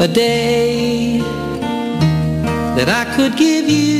a 0.00 0.08
day 0.08 1.18
that 2.76 2.88
I 2.88 3.04
could 3.16 3.36
give 3.36 3.68
you. 3.68 3.98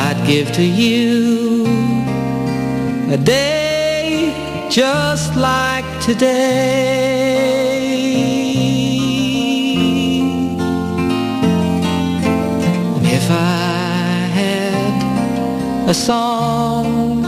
I'd 0.00 0.26
give 0.26 0.52
to 0.52 0.62
you 0.62 1.66
a 3.12 3.16
day 3.16 4.68
just 4.70 5.36
like 5.36 5.67
today. 6.08 7.68
If 13.16 13.30
I 13.30 14.30
had 14.40 15.90
a 15.90 15.92
song 15.92 17.22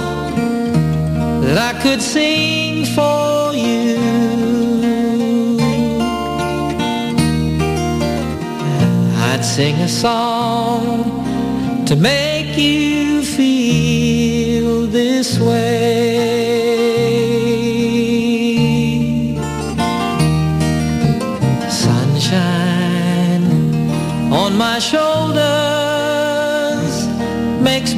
that 1.42 1.58
I 1.58 1.72
could 1.82 2.00
sing 2.00 2.86
for 2.96 3.52
you. 3.66 3.98
I'd 9.28 9.44
sing 9.44 9.76
a 9.76 9.88
song 9.88 10.88
to 11.84 11.96
make 11.96 12.56
you 12.56 13.22
feel 13.22 14.86
this 14.86 15.38
way. 15.38 15.79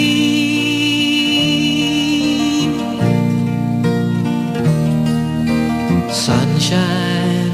Sunshine 6.10 7.52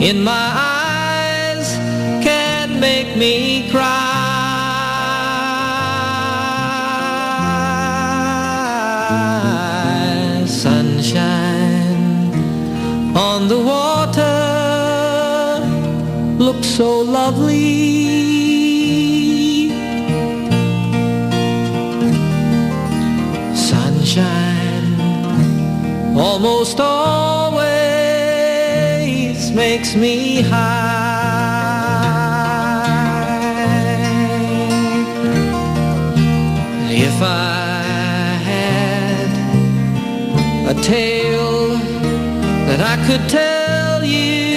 in 0.00 0.22
my 0.22 0.46
eyes 0.54 1.68
can 2.22 2.78
make 2.78 3.16
me 3.16 3.68
cry. 3.72 4.12
Sunshine 10.46 12.32
on 13.16 13.48
the 13.48 13.58
water 13.58 14.38
looks 16.38 16.68
so 16.68 17.00
lovely. 17.00 18.33
Almost 26.16 26.78
always 26.80 27.64
makes 29.50 29.96
me 29.96 30.42
high. 30.42 30.94
If 36.90 37.20
I 37.20 38.38
had 38.52 39.30
a 40.70 40.74
tale 40.82 41.78
that 42.68 42.80
I 42.80 42.96
could 43.06 43.28
tell 43.28 44.04
you, 44.04 44.54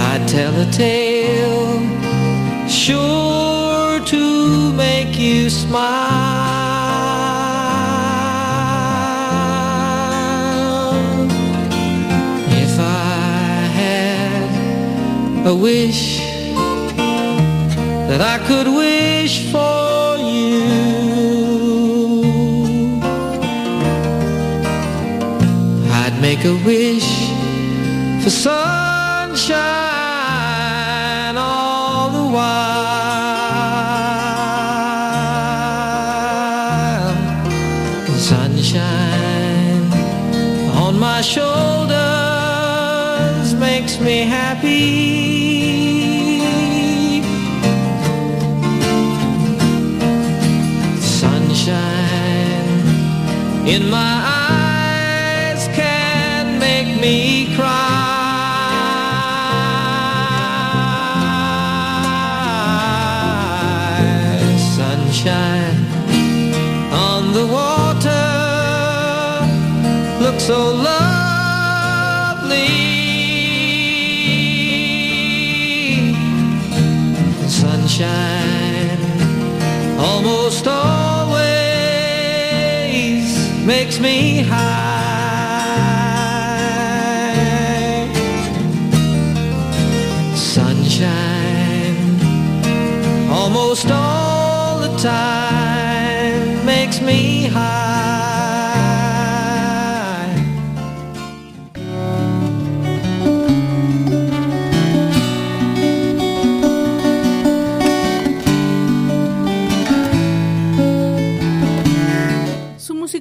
I'd 0.00 0.26
tell 0.28 0.54
a 0.60 0.66
tale 0.72 1.03
wish 15.64 16.18
that 18.08 18.20
I 18.20 18.36
could 18.46 18.68
wish 18.68 19.50
for 19.50 20.18
you, 20.18 20.60
I'd 25.90 26.18
make 26.20 26.44
a 26.44 26.54
wish 26.66 27.08
for 28.22 28.28
sunshine 28.28 28.73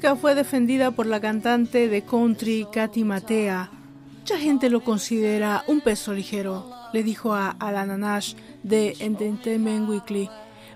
fue 0.03 0.35
defendida 0.35 0.91
por 0.91 1.05
la 1.05 1.21
cantante 1.21 1.87
de 1.87 2.01
country 2.01 2.67
Katy 2.71 3.05
Matea. 3.05 3.71
Mucha 4.19 4.37
gente 4.37 4.69
lo 4.69 4.83
considera 4.83 5.63
un 5.67 5.79
peso 5.79 6.13
ligero, 6.13 6.69
le 6.91 7.03
dijo 7.03 7.33
a 7.33 7.51
Alana 7.51 7.97
Nash 7.97 8.35
de 8.63 8.97
Entertainment 8.99 9.87
Weekly, 9.87 10.29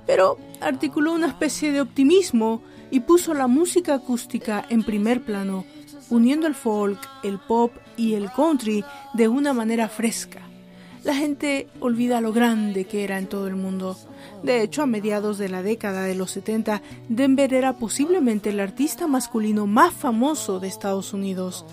pero 0.05 0.37
articuló 0.61 1.11
una 1.11 1.27
especie 1.27 1.73
de 1.73 1.81
optimismo 1.81 2.63
y 2.89 3.01
puso 3.01 3.33
la 3.33 3.47
música 3.47 3.95
acústica 3.95 4.65
en 4.69 4.83
primer 4.83 5.21
plano, 5.21 5.65
uniendo 6.09 6.47
el 6.47 6.55
folk, 6.55 6.99
el 7.21 7.37
pop 7.37 7.73
y 7.97 8.13
el 8.13 8.31
country 8.31 8.85
de 9.13 9.27
una 9.27 9.51
manera 9.51 9.89
fresca. 9.89 10.39
La 11.03 11.13
gente 11.13 11.67
olvida 11.81 12.21
lo 12.21 12.31
grande 12.31 12.85
que 12.85 13.03
era 13.03 13.19
en 13.19 13.27
todo 13.27 13.47
el 13.47 13.57
mundo. 13.57 13.97
De 14.43 14.61
hecho, 14.61 14.83
a 14.83 14.85
mediados 14.85 15.37
de 15.37 15.49
la 15.49 15.63
década 15.63 16.03
de 16.03 16.15
los 16.15 16.31
70, 16.31 16.81
Denver 17.09 17.53
era 17.53 17.77
posiblemente 17.77 18.51
el 18.51 18.59
artista 18.59 19.07
masculino 19.07 19.67
más 19.67 19.93
famoso 19.93 20.59
de 20.59 20.67
Estados 20.67 21.13
Unidos. 21.13 21.65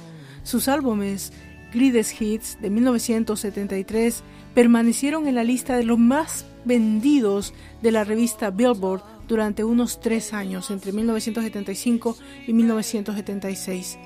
Sus 0.43 0.69
álbumes, 0.69 1.33
Greatest 1.73 2.21
Hits 2.21 2.59
de 2.61 2.71
1973, 2.71 4.23
permanecieron 4.55 5.27
en 5.27 5.35
la 5.35 5.45
lista 5.45 5.77
de 5.77 5.85
los 5.85 5.99
más 5.99 6.47
vendidos 6.65 7.53
de 7.83 7.93
la 7.93 8.05
revista 8.05 8.51
Billboard 8.51 9.03
durante 9.29 9.65
unos 9.65 10.01
tres 10.01 10.33
años, 10.33 10.71
entre 10.71 10.93
1975 10.93 12.17
y 12.47 12.53
1976. 12.53 13.99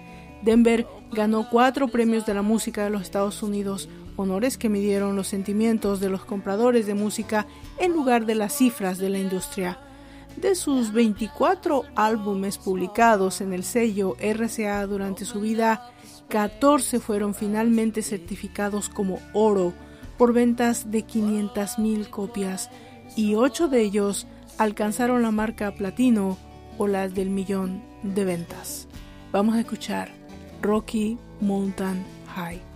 Denver 0.43 0.87
ganó 1.13 1.49
cuatro 1.51 1.89
premios 1.89 2.27
de 2.27 2.35
la 2.35 2.43
música 2.43 2.85
de 2.85 2.91
los 2.91 3.03
Estados 3.03 3.43
Unidos, 3.43 3.89
honores 4.19 4.59
que 4.59 4.69
midieron 4.69 5.17
los 5.17 5.29
sentimientos 5.29 6.01
de 6.01 6.11
los 6.11 6.25
compradores 6.25 6.87
de 6.87 6.95
música 6.95 7.47
en 7.79 7.93
lugar 7.93 8.27
de 8.27 8.35
las 8.35 8.53
cifras 8.53 8.99
de 8.99 9.11
la 9.11 9.19
industria. 9.19 9.79
De 10.37 10.55
sus 10.55 10.93
24 10.93 11.85
álbumes 11.95 12.59
publicados 12.59 13.41
en 13.41 13.53
el 13.53 13.65
sello 13.65 14.17
RCA 14.21 14.87
durante 14.87 15.25
su 15.25 15.41
vida, 15.41 15.91
14 16.29 17.01
fueron 17.01 17.35
finalmente 17.35 18.03
certificados 18.03 18.89
como 18.89 19.21
oro 19.33 19.73
por 20.17 20.33
ventas 20.33 20.91
de 20.91 21.07
500.000 21.07 22.11
copias 22.11 22.71
y 23.17 23.37
8 23.37 23.69
de 23.69 23.81
ellos 23.83 24.27
alcanzaron 24.59 25.23
la 25.23 25.31
marca 25.31 25.73
platino 25.75 26.37
o 26.77 26.87
las 26.87 27.15
del 27.15 27.31
millón 27.31 27.83
de 28.03 28.25
ventas. 28.25 28.89
Vamos 29.33 29.55
a 29.55 29.61
escuchar 29.61 30.11
Rocky 30.61 31.19
Mountain 31.41 32.05
High. 32.35 32.68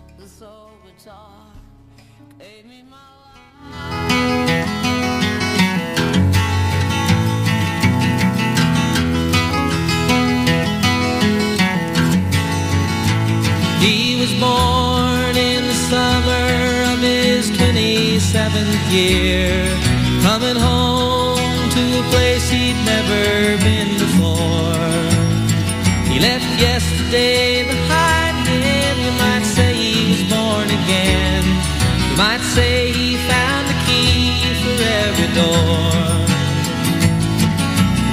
Was 14.22 14.34
born 14.34 15.34
in 15.36 15.66
the 15.66 15.78
summer 15.90 16.46
of 16.92 16.98
his 17.00 17.50
27th 17.58 18.82
year, 18.88 19.50
coming 20.22 20.54
home 20.54 21.62
to 21.76 21.82
a 21.98 22.04
place 22.12 22.48
he'd 22.48 22.78
never 22.86 23.58
been 23.66 23.90
before. 23.98 24.94
He 26.06 26.20
left 26.20 26.50
yesterday 26.66 27.66
behind 27.66 28.46
him, 28.46 28.94
you 29.06 29.12
might 29.24 29.46
say 29.56 29.74
he 29.74 30.12
was 30.12 30.22
born 30.30 30.68
again. 30.80 31.42
You 32.08 32.16
might 32.16 32.44
say 32.54 32.92
he 32.92 33.16
found 33.26 33.64
the 33.72 33.78
key 33.86 34.38
for 34.62 34.76
every 35.02 35.30
door. 35.42 35.98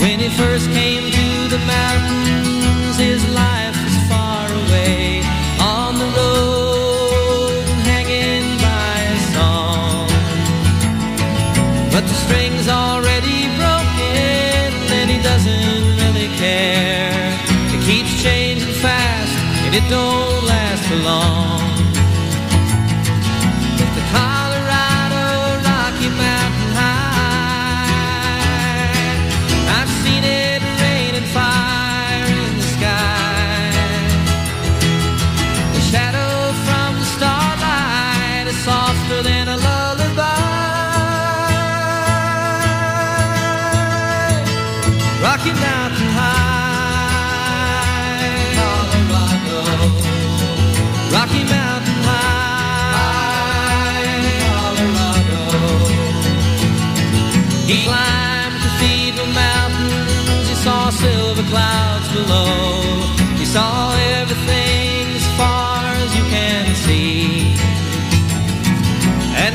When 0.02 0.18
he 0.24 0.30
first 0.42 0.66
came 0.72 1.06
to 1.12 1.28
the 1.54 1.62
mountains, 1.76 2.29
But 12.00 12.08
the 12.08 12.14
string's 12.14 12.70
already 12.70 13.44
broken, 13.60 14.72
and 14.98 15.12
he 15.12 15.22
doesn't 15.22 15.98
really 16.00 16.30
care. 16.38 17.12
It 17.76 17.84
keeps 17.84 18.24
changing 18.24 18.72
fast, 18.76 19.36
and 19.66 19.76
it 19.76 19.84
don't 19.90 20.46
last 20.46 20.88
for 20.88 20.96
long. 20.96 21.49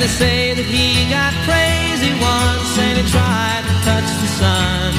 They 0.04 0.10
say 0.10 0.52
that 0.52 0.68
he 0.68 1.08
got 1.08 1.32
crazy 1.48 2.12
once 2.20 2.72
and 2.76 3.00
he 3.00 3.04
tried 3.08 3.64
to 3.64 3.74
touch 3.88 4.04
the 4.20 4.30
sun. 4.36 4.92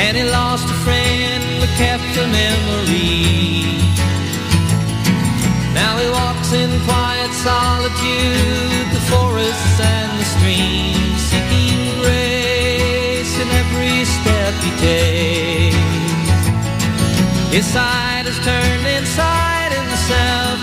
And 0.00 0.16
he 0.16 0.24
lost 0.24 0.64
a 0.72 0.78
friend 0.80 1.44
but 1.60 1.68
kept 1.76 2.08
a 2.16 2.24
memory. 2.32 3.76
Now 5.76 6.00
he 6.00 6.08
walks 6.08 6.48
in 6.56 6.70
quiet 6.88 7.32
solitude, 7.44 8.88
the 8.96 9.04
forests 9.12 9.76
and 9.84 10.10
the 10.16 10.24
streams, 10.24 11.20
seeking 11.28 11.82
grace 12.00 13.34
in 13.36 13.48
every 13.62 14.00
step 14.16 14.52
he 14.64 14.72
takes. 14.80 15.76
His 17.52 17.66
side 17.68 18.24
is 18.24 18.38
turned 18.40 18.86
inside 18.96 19.76
himself 19.76 20.61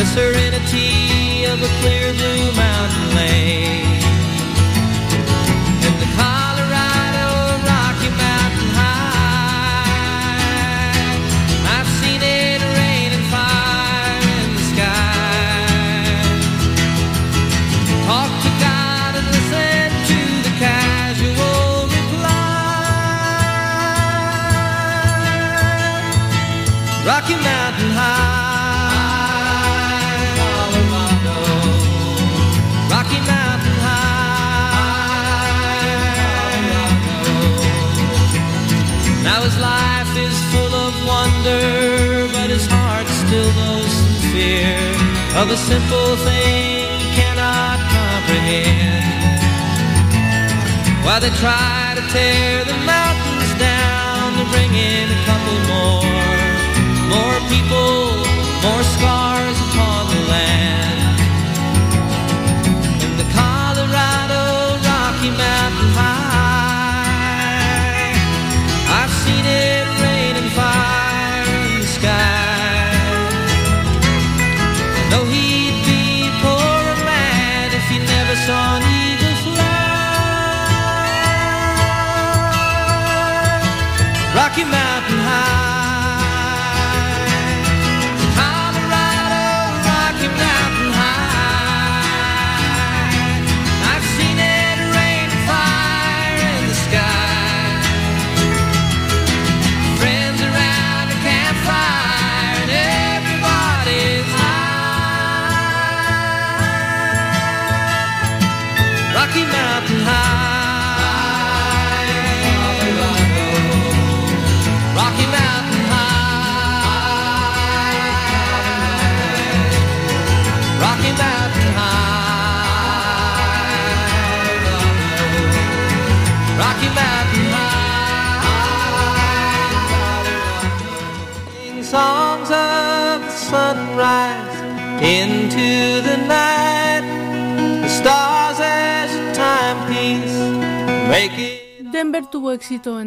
the 0.00 0.06
serenity 0.06 1.44
of 1.44 1.62
a 1.62 1.68
clear 1.82 2.14
blue 2.14 2.52
mountain 2.52 3.14
lake. 3.16 3.89
Of 45.36 45.50
a 45.50 45.56
simple 45.56 46.16
thing 46.26 46.86
cannot 47.14 47.78
comprehend. 47.94 49.04
While 51.04 51.20
they 51.20 51.30
try 51.38 51.94
to 51.94 52.02
tear 52.12 52.64
the 52.64 52.76
mountains 52.84 53.52
down 53.58 54.34
to 54.38 54.44
bring 54.50 54.72
in 54.74 55.06
a 55.08 55.20
couple 55.28 55.58
more, 55.70 56.34
more 57.14 57.38
people, 57.48 58.16
more 58.64 58.82
scars 58.94 59.58
upon 59.70 59.89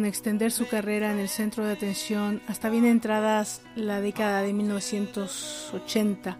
en 0.04 0.08
extender 0.08 0.52
su 0.52 0.68
carrera 0.68 1.10
en 1.12 1.18
el 1.18 1.30
centro 1.30 1.64
de 1.64 1.72
atención 1.72 2.42
hasta 2.46 2.68
bien 2.68 2.84
entradas 2.84 3.62
la 3.74 4.02
década 4.02 4.42
de 4.42 4.52
1980. 4.52 6.36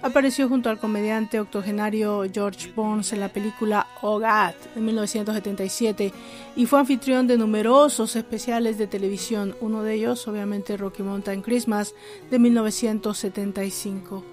Apareció 0.00 0.48
junto 0.48 0.70
al 0.70 0.78
comediante 0.78 1.38
octogenario 1.38 2.24
George 2.32 2.72
Burns 2.74 3.12
en 3.12 3.20
la 3.20 3.28
película 3.28 3.86
Oh 4.00 4.18
God 4.20 4.54
en 4.74 4.84
1977 4.86 6.14
y 6.56 6.64
fue 6.64 6.80
anfitrión 6.80 7.26
de 7.26 7.36
numerosos 7.36 8.16
especiales 8.16 8.78
de 8.78 8.86
televisión, 8.86 9.54
uno 9.60 9.82
de 9.82 9.94
ellos 9.94 10.26
obviamente 10.26 10.78
Rocky 10.78 11.02
Mountain 11.02 11.42
Christmas 11.42 11.94
de 12.30 12.38
1975. 12.38 14.24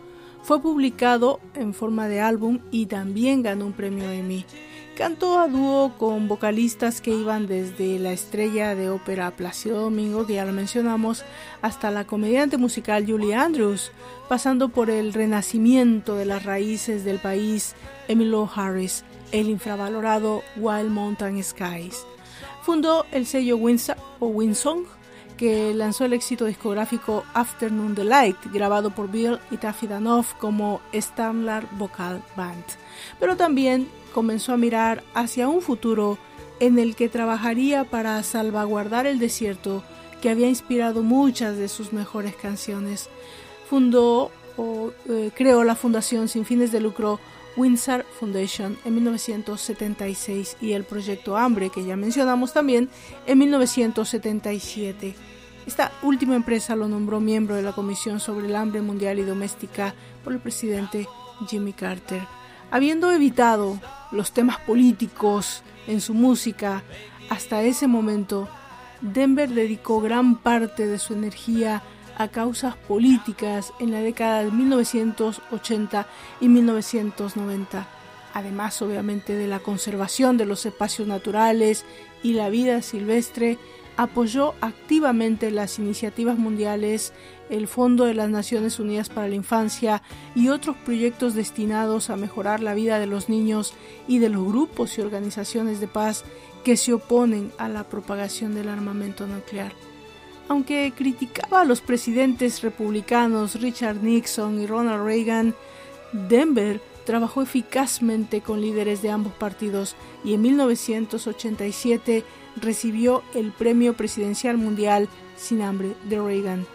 Fue 0.43 0.61
publicado 0.61 1.41
en 1.55 1.73
forma 1.73 2.07
de 2.07 2.21
álbum 2.21 2.59
y 2.71 2.85
también 2.85 3.41
ganó 3.41 3.65
un 3.65 3.73
premio 3.73 4.09
Emmy. 4.09 4.45
Cantó 4.97 5.39
a 5.39 5.49
dúo 5.49 5.91
con 5.97 6.29
vocalistas 6.29 7.01
que 7.01 7.11
iban 7.11 7.47
desde 7.47 7.99
la 7.99 8.13
estrella 8.13 8.75
de 8.75 8.89
ópera 8.89 9.29
Plácido 9.31 9.81
Domingo, 9.81 10.25
que 10.25 10.35
ya 10.35 10.45
lo 10.45 10.53
mencionamos, 10.53 11.25
hasta 11.61 11.91
la 11.91 12.05
comediante 12.05 12.55
musical 12.55 13.05
Julie 13.05 13.35
Andrews, 13.35 13.91
pasando 14.29 14.69
por 14.69 14.89
el 14.89 15.11
renacimiento 15.11 16.15
de 16.15 16.23
las 16.23 16.45
raíces 16.45 17.03
del 17.03 17.19
país 17.19 17.75
Emilio 18.07 18.49
Harris, 18.55 19.03
el 19.33 19.49
infravalorado 19.49 20.43
Wild 20.55 20.91
Mountain 20.91 21.43
Skies. 21.43 22.05
Fundó 22.61 23.05
el 23.11 23.25
sello 23.25 23.57
Winsa 23.57 23.97
o 24.19 24.27
Winsong, 24.27 24.85
que 25.35 25.73
lanzó 25.73 26.05
el 26.05 26.13
éxito 26.13 26.45
discográfico 26.45 27.25
Afternoon 27.33 27.95
Delight, 27.95 28.37
grabado 28.53 28.91
por 28.91 29.11
Bill 29.11 29.39
y 29.51 29.57
Taffy 29.57 29.87
Danoff 29.87 30.35
como 30.35 30.79
Starlar 30.93 31.67
Vocal 31.77 32.23
Band. 32.37 32.63
Pero 33.19 33.35
también 33.35 33.89
comenzó 34.15 34.53
a 34.53 34.57
mirar 34.57 35.03
hacia 35.13 35.49
un 35.49 35.61
futuro 35.61 36.17
en 36.61 36.79
el 36.79 36.95
que 36.95 37.09
trabajaría 37.09 37.83
para 37.83 38.23
salvaguardar 38.23 39.05
el 39.07 39.19
desierto 39.19 39.83
que 40.21 40.29
había 40.29 40.47
inspirado 40.47 41.03
muchas 41.03 41.57
de 41.57 41.67
sus 41.67 41.91
mejores 41.91 42.33
canciones. 42.33 43.09
Fundó 43.69 44.31
o 44.55 44.93
eh, 45.09 45.31
creó 45.35 45.65
la 45.65 45.75
fundación 45.75 46.29
sin 46.29 46.45
fines 46.45 46.71
de 46.71 46.79
lucro 46.79 47.19
Windsor 47.57 48.05
Foundation 48.17 48.77
en 48.85 48.95
1976 48.95 50.55
y 50.61 50.71
el 50.71 50.85
proyecto 50.85 51.35
Hambre, 51.35 51.69
que 51.69 51.83
ya 51.83 51.97
mencionamos 51.97 52.53
también, 52.53 52.87
en 53.27 53.37
1977. 53.37 55.13
Esta 55.67 55.91
última 56.03 56.37
empresa 56.37 56.77
lo 56.77 56.87
nombró 56.87 57.19
miembro 57.19 57.55
de 57.55 57.63
la 57.63 57.73
Comisión 57.73 58.21
sobre 58.21 58.47
el 58.47 58.55
Hambre 58.55 58.81
Mundial 58.81 59.19
y 59.19 59.23
Doméstica 59.23 59.93
por 60.23 60.31
el 60.31 60.39
presidente 60.39 61.05
Jimmy 61.49 61.73
Carter. 61.73 62.21
Habiendo 62.71 63.11
evitado 63.11 63.79
los 64.11 64.31
temas 64.31 64.59
políticos 64.59 65.63
en 65.87 66.01
su 66.01 66.13
música 66.13 66.83
hasta 67.29 67.61
ese 67.63 67.87
momento, 67.87 68.47
Denver 69.01 69.49
dedicó 69.49 70.01
gran 70.01 70.37
parte 70.37 70.87
de 70.87 70.99
su 70.99 71.13
energía 71.13 71.83
a 72.17 72.27
causas 72.29 72.75
políticas 72.75 73.73
en 73.79 73.91
la 73.91 73.99
década 73.99 74.43
de 74.43 74.51
1980 74.51 76.07
y 76.39 76.47
1990, 76.47 77.87
además 78.33 78.81
obviamente 78.81 79.35
de 79.35 79.47
la 79.47 79.59
conservación 79.59 80.37
de 80.37 80.45
los 80.45 80.65
espacios 80.65 81.07
naturales 81.07 81.85
y 82.23 82.33
la 82.33 82.49
vida 82.49 82.81
silvestre, 82.81 83.57
apoyó 83.97 84.55
activamente 84.61 85.51
las 85.51 85.79
iniciativas 85.79 86.37
mundiales, 86.37 87.13
el 87.49 87.67
Fondo 87.67 88.05
de 88.05 88.13
las 88.13 88.29
Naciones 88.29 88.79
Unidas 88.79 89.09
para 89.09 89.27
la 89.27 89.35
Infancia 89.35 90.01
y 90.35 90.49
otros 90.49 90.75
proyectos 90.77 91.33
destinados 91.35 92.09
a 92.09 92.17
mejorar 92.17 92.61
la 92.61 92.73
vida 92.73 92.99
de 92.99 93.07
los 93.07 93.29
niños 93.29 93.73
y 94.07 94.19
de 94.19 94.29
los 94.29 94.45
grupos 94.45 94.97
y 94.97 95.01
organizaciones 95.01 95.79
de 95.79 95.87
paz 95.87 96.23
que 96.63 96.77
se 96.77 96.93
oponen 96.93 97.51
a 97.57 97.69
la 97.69 97.83
propagación 97.83 98.55
del 98.55 98.69
armamento 98.69 99.27
nuclear. 99.27 99.71
Aunque 100.47 100.93
criticaba 100.95 101.61
a 101.61 101.65
los 101.65 101.81
presidentes 101.81 102.61
republicanos 102.61 103.59
Richard 103.61 104.03
Nixon 104.03 104.61
y 104.61 104.67
Ronald 104.67 105.03
Reagan, 105.03 105.55
Denver 106.11 106.81
trabajó 107.05 107.41
eficazmente 107.41 108.41
con 108.41 108.61
líderes 108.61 109.01
de 109.01 109.11
ambos 109.11 109.33
partidos 109.33 109.95
y 110.23 110.33
en 110.33 110.41
1987 110.41 112.23
recibió 112.57 113.23
el 113.33 113.51
Premio 113.51 113.93
Presidencial 113.93 114.57
Mundial 114.57 115.07
Sin 115.35 115.61
Hambre 115.61 115.95
de 116.09 116.21
Reagan. 116.21 116.74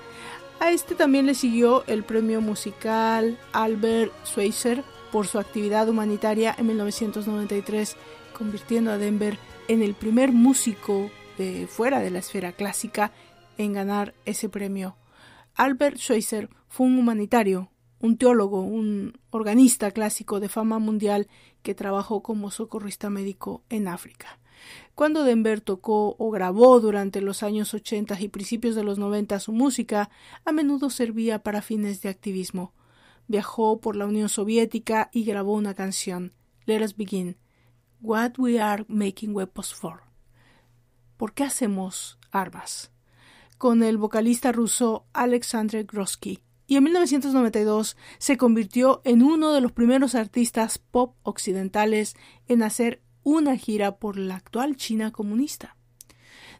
A 0.61 0.73
este 0.73 0.95
también 0.95 1.25
le 1.25 1.35
siguió 1.35 1.85
el 1.87 2.05
Premio 2.05 2.43
Musical 2.43 3.39
Albert 3.55 4.13
Schweitzer 4.27 4.85
por 5.11 5.27
su 5.27 5.39
actividad 5.39 5.89
humanitaria 5.89 6.55
en 6.57 6.67
1993, 6.67 7.97
convirtiendo 8.37 8.91
a 8.91 8.99
Denver 8.99 9.39
en 9.69 9.81
el 9.81 9.95
primer 9.95 10.33
músico 10.33 11.11
de 11.39 11.67
fuera 11.67 12.01
de 12.01 12.11
la 12.11 12.19
esfera 12.19 12.53
clásica 12.53 13.11
en 13.57 13.73
ganar 13.73 14.15
ese 14.27 14.51
premio. 14.51 14.97
Albert 15.55 15.97
Schweitzer 15.97 16.51
fue 16.69 16.89
un 16.89 16.99
humanitario, 16.99 17.71
un 17.99 18.19
teólogo, 18.19 18.61
un 18.61 19.19
organista 19.31 19.93
clásico 19.93 20.41
de 20.41 20.51
fama 20.51 20.79
mundial 20.79 21.29
que 21.63 21.75
trabajó 21.75 22.23
como 22.23 22.51
socorrista 22.51 23.09
médico 23.09 23.63
en 23.71 23.89
África. 23.89 24.40
Cuando 24.95 25.25
Denver 25.25 25.61
tocó 25.61 26.17
o 26.19 26.31
grabó 26.31 26.81
durante 26.81 27.21
los 27.21 27.43
años 27.43 27.73
80 27.73 28.21
y 28.21 28.29
principios 28.29 28.75
de 28.75 28.85
los 28.85 28.99
90 28.99 29.41
su 29.41 29.53
música, 29.53 30.11
a 30.45 30.53
menudo 30.53 30.91
servía 30.91 31.43
para 31.43 31.63
fines 31.63 32.03
de 32.03 32.09
activismo. 32.09 32.75
Viajó 33.27 33.81
por 33.81 33.97
la 33.97 34.07
Unión 34.07 34.29
Soviética 34.29 35.09
y 35.13 35.25
grabó 35.25 35.55
una 35.55 35.75
canción, 35.75 36.35
Let 36.67 36.83
Us 36.85 36.97
Begin, 36.97 37.37
What 38.03 38.33
We 38.39 38.61
Are 38.61 38.85
Making 38.89 39.35
Weapons 39.35 39.75
For. 39.75 40.03
¿Por 41.17 41.33
qué 41.33 41.45
hacemos 41.45 42.19
armas? 42.31 42.91
Con 43.59 43.83
el 43.83 43.99
vocalista 43.99 44.53
ruso 44.53 45.07
Alexander 45.13 45.85
Grosky 45.85 46.41
y 46.71 46.77
en 46.77 46.85
1992 46.85 47.97
se 48.19 48.37
convirtió 48.37 49.03
en 49.05 49.23
uno 49.23 49.53
de 49.53 49.61
los 49.61 49.73
primeros 49.73 50.15
artistas 50.15 50.79
pop 50.79 51.17
occidentales 51.25 52.15
en 52.47 52.63
hacer 52.63 53.03
una 53.23 53.57
gira 53.57 53.97
por 53.97 54.17
la 54.17 54.37
actual 54.37 54.77
China 54.77 55.11
comunista. 55.11 55.77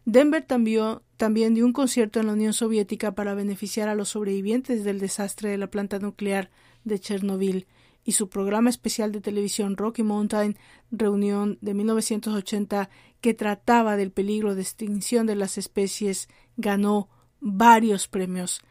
Denver 0.05 0.43
también, 0.43 1.55
dio 1.55 1.67
un 1.67 1.73
concierto 1.73 2.21
en 2.21 2.27
la 2.27 2.33
Unión 2.33 2.53
Soviética 2.53 3.15
para 3.15 3.35
beneficiar 3.35 3.89
a 3.89 3.95
los 3.95 4.11
sobrevivientes 4.11 4.83
del 4.85 4.99
desastre 4.99 5.51
de 5.51 5.59
la 5.59 5.71
planta 5.71 5.99
nuclear 5.99 6.51
de 6.85 6.99
Chernobyl 6.99 7.67
y 8.03 8.13
su 8.13 8.29
programa 8.29 8.71
especial 8.71 9.13
de 9.13 9.21
televisión 9.21 9.77
Rocky 9.77 10.03
Mountain 10.03 10.57
Reunión 10.91 11.59
de 11.61 11.75
1980 11.75 12.89
que 13.21 13.35
trataba 13.35 13.97
del 13.97 14.11
peligro 14.11 14.55
de 14.55 14.63
extinción 14.63 15.27
de 15.27 15.37
las 15.37 15.59
especies 15.59 16.29
ganó 16.57 17.11
varios 17.41 18.09
premios. 18.09 18.63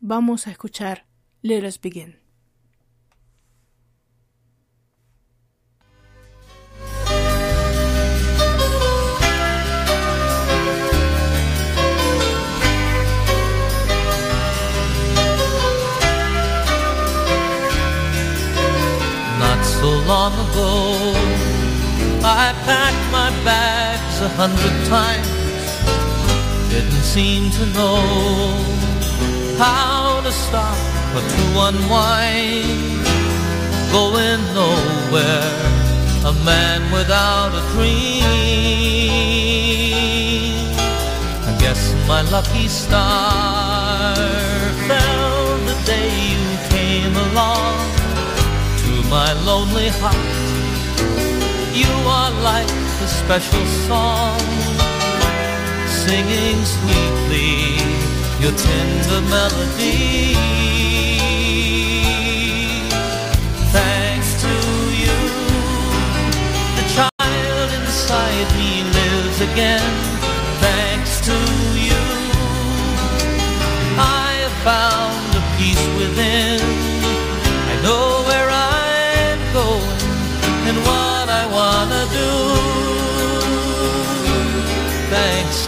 Vamos 0.00 0.48
a 0.48 0.50
escuchar 0.50 1.06
Let 1.42 1.64
Us 1.64 1.80
Begin. 1.80 2.21
Long 20.32 20.48
ago, 20.48 21.12
I 22.24 22.52
packed 22.64 23.12
my 23.12 23.30
bags 23.44 24.20
a 24.20 24.28
hundred 24.28 24.86
times. 24.86 25.28
Didn't 26.70 27.02
seem 27.02 27.50
to 27.50 27.66
know 27.78 28.00
how 29.58 30.20
to 30.22 30.32
stop 30.32 30.78
or 31.14 31.20
to 31.20 31.44
unwind. 31.68 33.02
Going 33.92 34.42
nowhere, 34.54 35.60
a 36.24 36.32
man 36.44 36.80
without 36.92 37.52
a 37.54 37.62
dream. 37.72 38.22
I 41.44 41.56
guess 41.58 41.94
my 42.08 42.22
lucky 42.22 42.68
star 42.68 44.14
fell 44.88 45.58
the 45.68 45.76
day 45.84 46.10
you 46.32 46.56
came 46.70 47.14
along 47.16 47.91
my 49.12 49.32
lonely 49.44 49.90
heart. 50.00 50.16
You 51.80 51.92
are 52.18 52.32
like 52.50 52.70
a 53.06 53.08
special 53.20 53.64
song, 53.86 54.40
singing 56.02 56.58
sweetly 56.76 57.76
your 58.42 58.54
tender 58.66 59.20
melody. 59.28 60.32
Thanks 63.76 64.30
to 64.44 64.54
you, 65.02 65.18
the 66.78 66.86
child 66.96 67.68
inside 67.80 68.48
me 68.58 68.70
lives 68.96 69.40
again. 69.48 69.92
Thanks 70.64 71.12
to 71.28 71.36
you, 71.86 72.02
I 74.24 74.28
have 74.44 74.56
found 74.70 75.28
a 75.40 75.42
peace 75.58 75.86
within. 76.00 76.51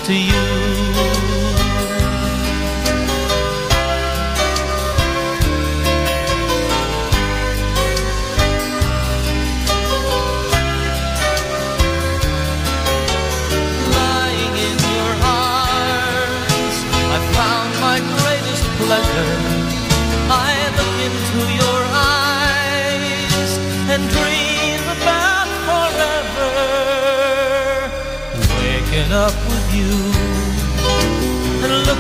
To 0.05 0.13
you. 0.13 0.43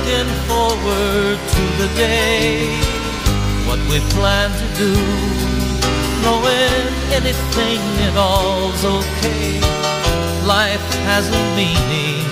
Looking 0.04 0.28
forward 0.46 1.38
to 1.38 1.62
the 1.80 1.88
day. 1.96 2.68
What 3.66 3.80
we 3.88 4.00
plan 4.12 4.50
to 4.50 4.66
do, 4.76 4.92
knowing 6.22 6.92
anything 7.12 7.80
at 8.06 8.16
all's 8.16 8.84
okay. 8.84 9.60
Life 10.46 10.86
has 11.08 11.28
a 11.28 11.42
meaning 11.56 12.24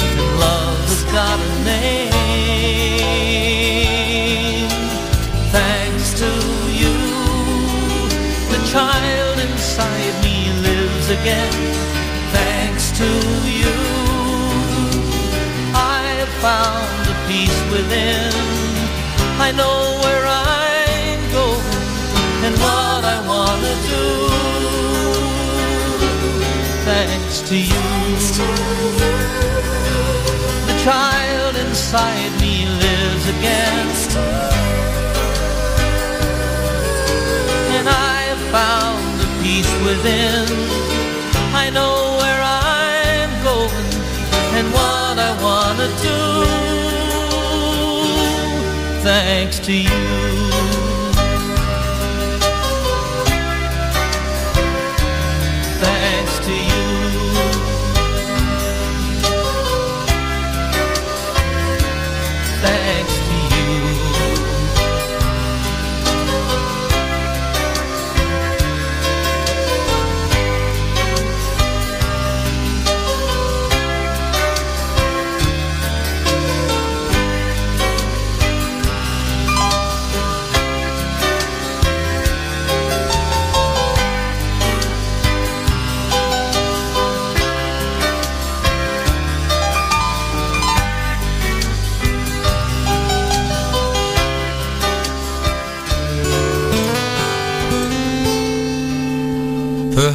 and 0.00 0.40
love 0.40 0.78
has 0.88 1.04
got 1.04 1.38
a 1.38 1.64
name. 1.64 2.08
Thanks 5.52 6.14
to 6.18 6.30
you, 6.80 6.94
the 8.50 8.60
child 8.72 9.38
inside 9.38 10.14
me 10.24 10.50
lives 10.62 11.08
again. 11.10 11.52
Thanks 12.32 12.90
to 12.98 13.37
found 16.40 17.02
a 17.08 17.16
peace 17.26 17.60
within. 17.72 18.32
I 19.46 19.50
know 19.52 19.78
where 20.04 20.24
I'm 20.26 21.20
going 21.38 21.78
and 22.46 22.54
what 22.64 23.02
I 23.16 23.18
wanna 23.32 23.74
do. 23.94 24.06
Thanks 26.90 27.40
to 27.48 27.56
you. 27.56 27.86
The 30.68 30.76
child 30.88 31.56
inside 31.66 32.32
me 32.40 32.54
lives 32.84 33.26
again. 33.34 33.86
And 37.76 37.88
I 37.88 38.20
found 38.54 39.04
the 39.22 39.28
peace 39.42 39.72
within. 39.86 40.46
I 41.62 41.70
know 41.70 42.07
what 45.18 45.26
I 45.26 45.42
wanna 45.42 45.88
do. 46.02 46.18
Thanks 49.02 49.58
to 49.60 49.72
you. 49.72 50.87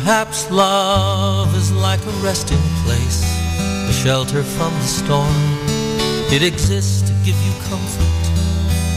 Perhaps 0.04 0.52
love 0.52 1.56
is 1.56 1.72
like 1.72 2.02
a 2.06 2.12
resting 2.20 2.60
place, 2.84 3.24
a 3.88 3.94
shelter 3.94 4.44
from 4.44 4.74
the 4.74 4.90
storm. 5.00 5.32
It 6.28 6.44
exists 6.44 7.04
to 7.04 7.14
give 7.24 7.40
you 7.40 7.54
comfort, 7.72 8.24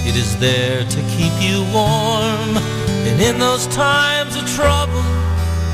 it 0.02 0.16
is 0.16 0.36
there 0.40 0.82
to 0.82 1.00
keep 1.14 1.30
you 1.38 1.62
warm. 1.72 2.58
And 3.06 3.22
in 3.22 3.38
those 3.38 3.68
times 3.68 4.34
of 4.34 4.50
trouble, 4.50 5.04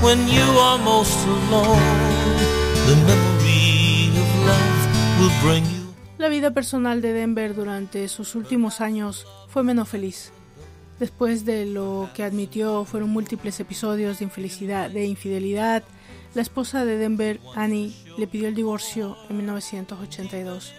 when 0.05 0.29
you 0.29 0.45
are 0.61 0.77
most 0.77 1.17
alone, 1.27 1.81
the 2.85 2.97
memory 3.09 4.13
of 4.13 4.29
love 4.45 4.85
will 5.19 5.33
bring 5.41 5.65
you. 5.65 5.95
La 6.19 6.29
vida 6.29 6.51
personal 6.51 7.01
de 7.01 7.15
Denver 7.15 7.55
durante 7.55 8.07
sus 8.09 8.35
últimos 8.35 8.83
años 8.83 9.27
fue 9.49 9.63
menos 9.63 9.89
feliz. 9.89 10.31
Después 11.03 11.45
de 11.45 11.67
lo 11.67 12.09
que 12.15 12.23
admitió 12.23 12.85
fueron 12.85 13.11
múltiples 13.11 13.59
episodios 13.59 14.21
de 14.21 14.27
infelicidad, 14.27 14.89
de 14.89 15.05
infidelidad, 15.05 15.83
la 16.33 16.43
esposa 16.43 16.85
de 16.85 16.97
Denver, 16.97 17.41
Annie, 17.57 17.93
le 18.17 18.29
pidió 18.29 18.47
el 18.47 18.55
divorcio 18.55 19.17
en 19.29 19.39
1982. 19.39 20.73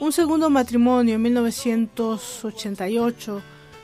Un 0.00 0.12
segundo 0.12 0.48
matrimonio 0.48 1.16
en 1.16 1.20
1988 1.20 3.42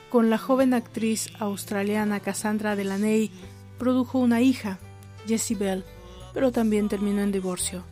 con 0.09 0.31
la 0.31 0.39
joven 0.39 0.73
actriz 0.73 1.29
australiana 1.37 2.21
Cassandra 2.21 2.75
Delaney 2.75 3.29
produjo 3.77 4.17
una 4.17 4.41
hija, 4.41 4.79
Jessie 5.27 5.57
Bell, 5.57 5.85
pero 6.33 6.51
también 6.51 6.89
terminó 6.89 7.21
en 7.21 7.31
divorcio. 7.31 7.83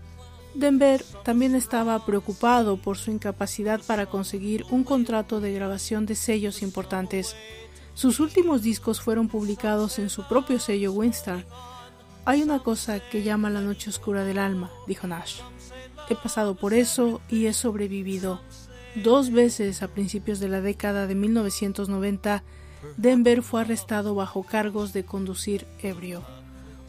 Denver 0.55 1.03
también 1.23 1.53
estaba 1.53 2.03
preocupado 2.03 2.77
por 2.77 2.97
su 2.97 3.11
incapacidad 3.11 3.81
para 3.85 4.05
conseguir 4.05 4.63
un 4.71 4.85
contrato 4.85 5.41
de 5.41 5.53
grabación 5.53 6.05
de 6.05 6.15
sellos 6.15 6.63
importantes. 6.63 7.35
Sus 7.95 8.19
últimos 8.19 8.61
discos 8.61 8.99
fueron 8.99 9.29
publicados 9.29 9.99
en 9.99 10.09
su 10.09 10.27
propio 10.27 10.59
sello 10.59 10.91
Winstar. 10.91 11.45
Hay 12.25 12.43
una 12.43 12.59
cosa 12.59 12.99
que 12.99 13.23
llama 13.23 13.49
la 13.49 13.61
noche 13.61 13.89
oscura 13.89 14.25
del 14.25 14.37
alma, 14.37 14.69
dijo 14.85 15.07
Nash. 15.07 15.39
He 16.09 16.15
pasado 16.15 16.55
por 16.55 16.73
eso 16.73 17.21
y 17.29 17.45
he 17.45 17.53
sobrevivido. 17.53 18.41
Dos 18.95 19.31
veces 19.31 19.81
a 19.81 19.87
principios 19.87 20.41
de 20.41 20.49
la 20.49 20.59
década 20.59 21.07
de 21.07 21.15
1990, 21.15 22.43
Denver 22.97 23.41
fue 23.41 23.61
arrestado 23.61 24.13
bajo 24.13 24.43
cargos 24.43 24.91
de 24.91 25.05
conducir 25.05 25.65
ebrio. 25.79 26.21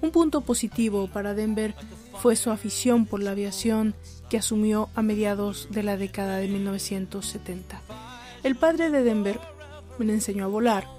Un 0.02 0.10
punto 0.10 0.40
positivo 0.40 1.06
para 1.06 1.34
Denver 1.34 1.76
fue 2.20 2.34
su 2.34 2.50
afición 2.50 3.06
por 3.06 3.22
la 3.22 3.30
aviación 3.30 3.94
que 4.28 4.38
asumió 4.38 4.88
a 4.96 5.02
mediados 5.02 5.68
de 5.70 5.84
la 5.84 5.96
década 5.96 6.38
de 6.38 6.48
1970. 6.48 7.80
El 8.42 8.56
padre 8.56 8.90
de 8.90 9.04
Denver 9.04 9.38
le 10.04 10.12
enseñó 10.12 10.44
a 10.44 10.48
volar 10.48 10.95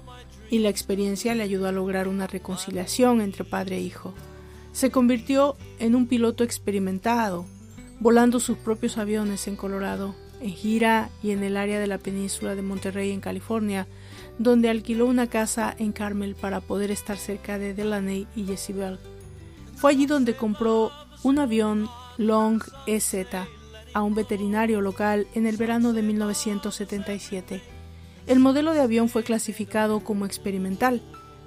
y 0.50 0.58
la 0.58 0.68
experiencia 0.68 1.34
le 1.34 1.42
ayudó 1.42 1.68
a 1.68 1.72
lograr 1.72 2.08
una 2.08 2.26
reconciliación 2.26 3.20
entre 3.20 3.44
padre 3.44 3.76
e 3.76 3.80
hijo. 3.80 4.14
Se 4.72 4.90
convirtió 4.90 5.56
en 5.78 5.94
un 5.94 6.06
piloto 6.06 6.44
experimentado, 6.44 7.46
volando 8.00 8.40
sus 8.40 8.56
propios 8.58 8.98
aviones 8.98 9.48
en 9.48 9.56
Colorado, 9.56 10.14
en 10.40 10.50
gira 10.50 11.10
y 11.22 11.32
en 11.32 11.42
el 11.42 11.56
área 11.56 11.80
de 11.80 11.86
la 11.86 11.98
península 11.98 12.54
de 12.54 12.62
Monterrey 12.62 13.10
en 13.10 13.20
California, 13.20 13.86
donde 14.38 14.70
alquiló 14.70 15.06
una 15.06 15.26
casa 15.26 15.74
en 15.78 15.92
Carmel 15.92 16.34
para 16.34 16.60
poder 16.60 16.90
estar 16.90 17.16
cerca 17.16 17.58
de 17.58 17.74
Delaney 17.74 18.26
y 18.36 18.44
Jezebel. 18.44 18.98
Fue 19.74 19.92
allí 19.92 20.06
donde 20.06 20.34
compró 20.34 20.92
un 21.22 21.38
avión 21.38 21.88
Long 22.16 22.62
EZ 22.86 23.26
a 23.94 24.02
un 24.02 24.14
veterinario 24.14 24.80
local 24.80 25.26
en 25.34 25.46
el 25.46 25.56
verano 25.56 25.92
de 25.92 26.02
1977. 26.02 27.77
El 28.28 28.38
modelo 28.40 28.74
de 28.74 28.82
avión 28.82 29.08
fue 29.08 29.24
clasificado 29.24 30.00
como 30.00 30.26
experimental, 30.26 31.00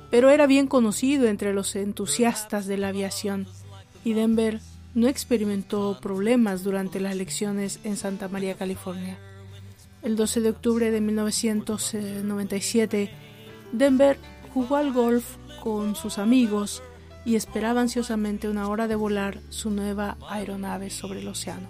pero 0.09 0.32
era 0.32 0.47
bien 0.47 0.65
conocido 0.65 1.27
entre 1.27 1.53
los 1.53 1.75
entusiastas 1.75 2.65
de 2.65 2.77
la 2.77 2.88
aviación, 2.88 3.45
y 4.03 4.13
Denver 4.13 4.59
no 4.95 5.07
experimentó 5.07 5.99
problemas 6.01 6.63
durante 6.63 6.99
las 6.99 7.15
lecciones 7.15 7.79
en 7.84 7.97
Santa 7.97 8.29
María, 8.29 8.55
California. 8.55 9.19
El 10.01 10.15
12 10.15 10.41
de 10.41 10.49
octubre 10.49 10.89
de 10.89 11.01
1997, 11.01 13.11
Denver 13.73 14.17
jugó 14.51 14.77
al 14.77 14.91
golf 14.91 15.38
con 15.61 15.95
sus 15.95 16.17
amigos 16.17 16.82
y 17.25 17.36
esperaba 17.36 17.82
ansiosamente 17.82 18.49
una 18.49 18.67
hora 18.67 18.88
de 18.88 18.95
volar 18.95 19.39
su 19.49 19.69
nueva 19.69 20.17
aeronave 20.27 20.89
sobre 20.89 21.19
el 21.19 21.27
océano. 21.27 21.69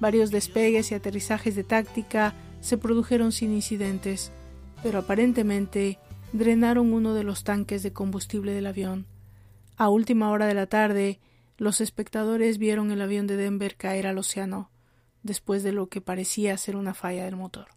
Varios 0.00 0.32
despegues 0.32 0.90
y 0.90 0.96
aterrizajes 0.96 1.54
de 1.54 1.62
táctica 1.62 2.34
se 2.60 2.78
produjeron 2.78 3.32
sin 3.32 3.52
incidentes, 3.52 4.32
pero 4.82 5.00
aparentemente 5.00 5.98
drenaron 6.32 6.92
uno 6.92 7.14
de 7.14 7.24
los 7.24 7.44
tanques 7.44 7.82
de 7.82 7.92
combustible 7.92 8.52
del 8.52 8.66
avión. 8.66 9.06
A 9.76 9.88
última 9.88 10.30
hora 10.30 10.46
de 10.46 10.54
la 10.54 10.66
tarde, 10.66 11.20
los 11.56 11.80
espectadores 11.80 12.58
vieron 12.58 12.90
el 12.90 13.00
avión 13.00 13.26
de 13.26 13.36
Denver 13.36 13.76
caer 13.76 14.06
al 14.06 14.18
océano 14.18 14.70
después 15.22 15.62
de 15.62 15.72
lo 15.72 15.88
que 15.88 16.00
parecía 16.00 16.56
ser 16.56 16.76
una 16.76 16.94
falla 16.94 17.24
del 17.24 17.36
motor. 17.36 17.68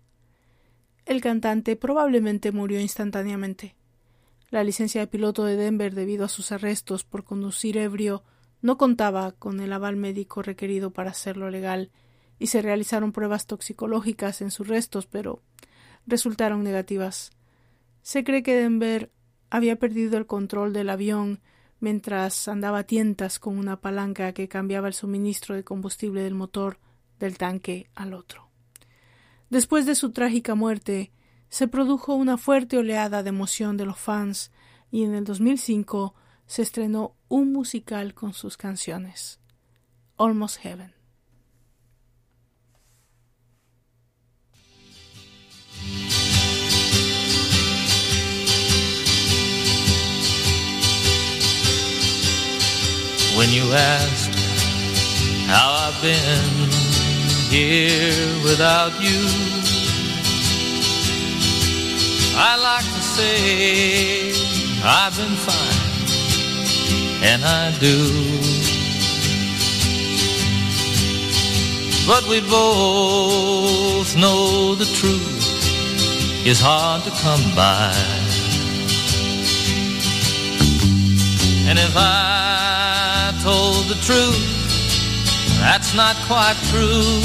El 1.05 1.21
cantante 1.21 1.75
probablemente 1.75 2.51
murió 2.51 2.79
instantáneamente. 2.79 3.75
La 4.49 4.63
licencia 4.63 5.01
de 5.01 5.07
piloto 5.07 5.43
de 5.45 5.55
Denver 5.55 5.95
debido 5.95 6.25
a 6.25 6.29
sus 6.29 6.51
arrestos 6.51 7.03
por 7.03 7.23
conducir 7.23 7.77
ebrio 7.77 8.23
no 8.61 8.77
contaba 8.77 9.31
con 9.31 9.59
el 9.59 9.73
aval 9.73 9.95
médico 9.95 10.43
requerido 10.43 10.91
para 10.91 11.11
hacerlo 11.11 11.49
legal 11.49 11.89
y 12.41 12.47
se 12.47 12.63
realizaron 12.63 13.11
pruebas 13.11 13.45
toxicológicas 13.45 14.41
en 14.41 14.49
sus 14.49 14.67
restos, 14.67 15.05
pero 15.05 15.43
resultaron 16.07 16.63
negativas. 16.63 17.29
Se 18.01 18.23
cree 18.23 18.41
que 18.41 18.55
Denver 18.55 19.11
había 19.51 19.75
perdido 19.75 20.17
el 20.17 20.25
control 20.25 20.73
del 20.73 20.89
avión 20.89 21.39
mientras 21.79 22.47
andaba 22.47 22.79
a 22.79 22.83
tientas 22.83 23.37
con 23.37 23.59
una 23.59 23.79
palanca 23.79 24.33
que 24.33 24.47
cambiaba 24.47 24.87
el 24.87 24.95
suministro 24.95 25.53
de 25.53 25.63
combustible 25.63 26.23
del 26.23 26.33
motor 26.33 26.79
del 27.19 27.37
tanque 27.37 27.91
al 27.93 28.15
otro. 28.15 28.49
Después 29.51 29.85
de 29.85 29.93
su 29.93 30.09
trágica 30.11 30.55
muerte, 30.55 31.11
se 31.47 31.67
produjo 31.67 32.15
una 32.15 32.39
fuerte 32.39 32.79
oleada 32.79 33.21
de 33.21 33.29
emoción 33.29 33.77
de 33.77 33.85
los 33.85 33.99
fans 33.99 34.51
y 34.89 35.03
en 35.03 35.13
el 35.13 35.25
2005 35.25 36.15
se 36.47 36.63
estrenó 36.63 37.15
un 37.27 37.53
musical 37.53 38.15
con 38.15 38.33
sus 38.33 38.57
canciones, 38.57 39.39
Almost 40.17 40.57
Heaven. 40.57 41.00
When 53.37 53.49
you 53.49 53.63
asked 53.73 54.35
how 55.47 55.67
I've 55.85 56.01
been 56.01 56.69
here 57.49 58.43
without 58.43 58.93
you, 59.01 59.21
I 62.35 62.55
like 62.69 62.85
to 62.85 63.01
say 63.01 64.33
I've 64.83 65.15
been 65.15 65.35
fine, 65.35 67.23
and 67.23 67.43
I 67.43 67.71
do. 67.79 67.97
But 72.07 72.27
we 72.27 72.41
both 72.41 74.15
know 74.17 74.75
the 74.75 74.85
truth 74.85 76.45
is 76.45 76.59
hard 76.59 77.03
to 77.03 77.11
come 77.11 77.43
by. 77.55 77.93
And 81.69 81.79
if 81.79 81.95
I 81.95 82.50
told 83.43 83.85
the 83.87 83.95
truth, 84.05 84.37
that's 85.59 85.95
not 85.95 86.15
quite 86.27 86.55
true. 86.69 87.21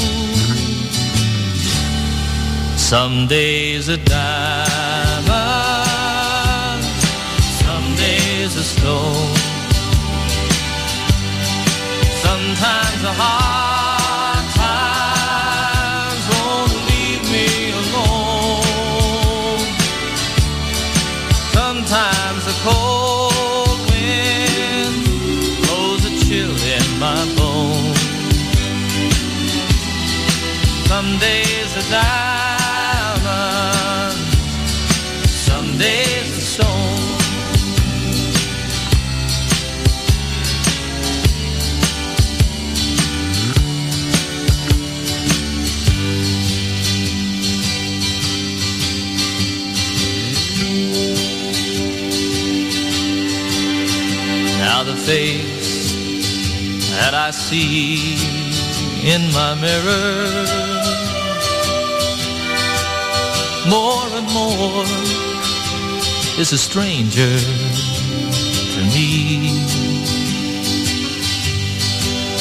Some 2.75 3.27
days 3.27 3.87
a 3.87 3.97
diamond, 3.97 5.27
some 7.61 7.95
days 7.95 8.55
a 8.55 8.63
stone. 8.63 9.35
Sometimes 12.23 13.01
the 13.03 13.13
hard 13.13 13.66
some 35.29 35.77
days 35.77 36.37
a 36.37 36.41
stone. 36.41 36.67
Now 54.59 54.83
the 54.83 54.95
face 54.95 55.93
that 56.91 57.13
I 57.13 57.31
see 57.31 58.17
in 59.05 59.31
my 59.31 59.55
mirror. 59.55 60.76
More 63.69 64.07
and 64.19 64.27
more 64.33 64.85
is 66.39 66.51
a 66.53 66.57
stranger 66.57 67.37
to 68.73 68.81
me. 68.93 69.51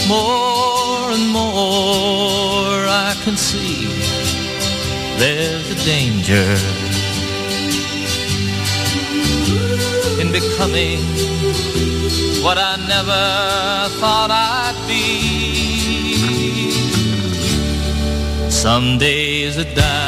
More 0.09 1.11
and 1.11 1.29
more 1.33 2.87
I 2.89 3.15
can 3.25 3.37
see 3.37 3.87
there's 5.19 5.69
a 5.71 5.79
danger 5.85 6.49
in 10.21 10.31
becoming 10.31 11.01
what 12.45 12.59
I 12.59 12.77
never 12.95 13.25
thought 13.99 14.31
I'd 14.31 14.77
be. 14.87 15.07
Some 18.51 18.99
days 18.99 19.57
a 19.57 19.65
diamond, 19.75 20.06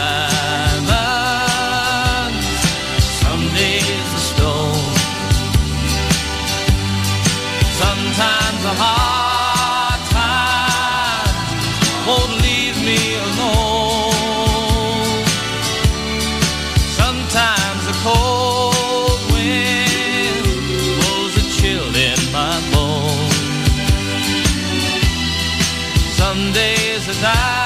side. 27.20 27.57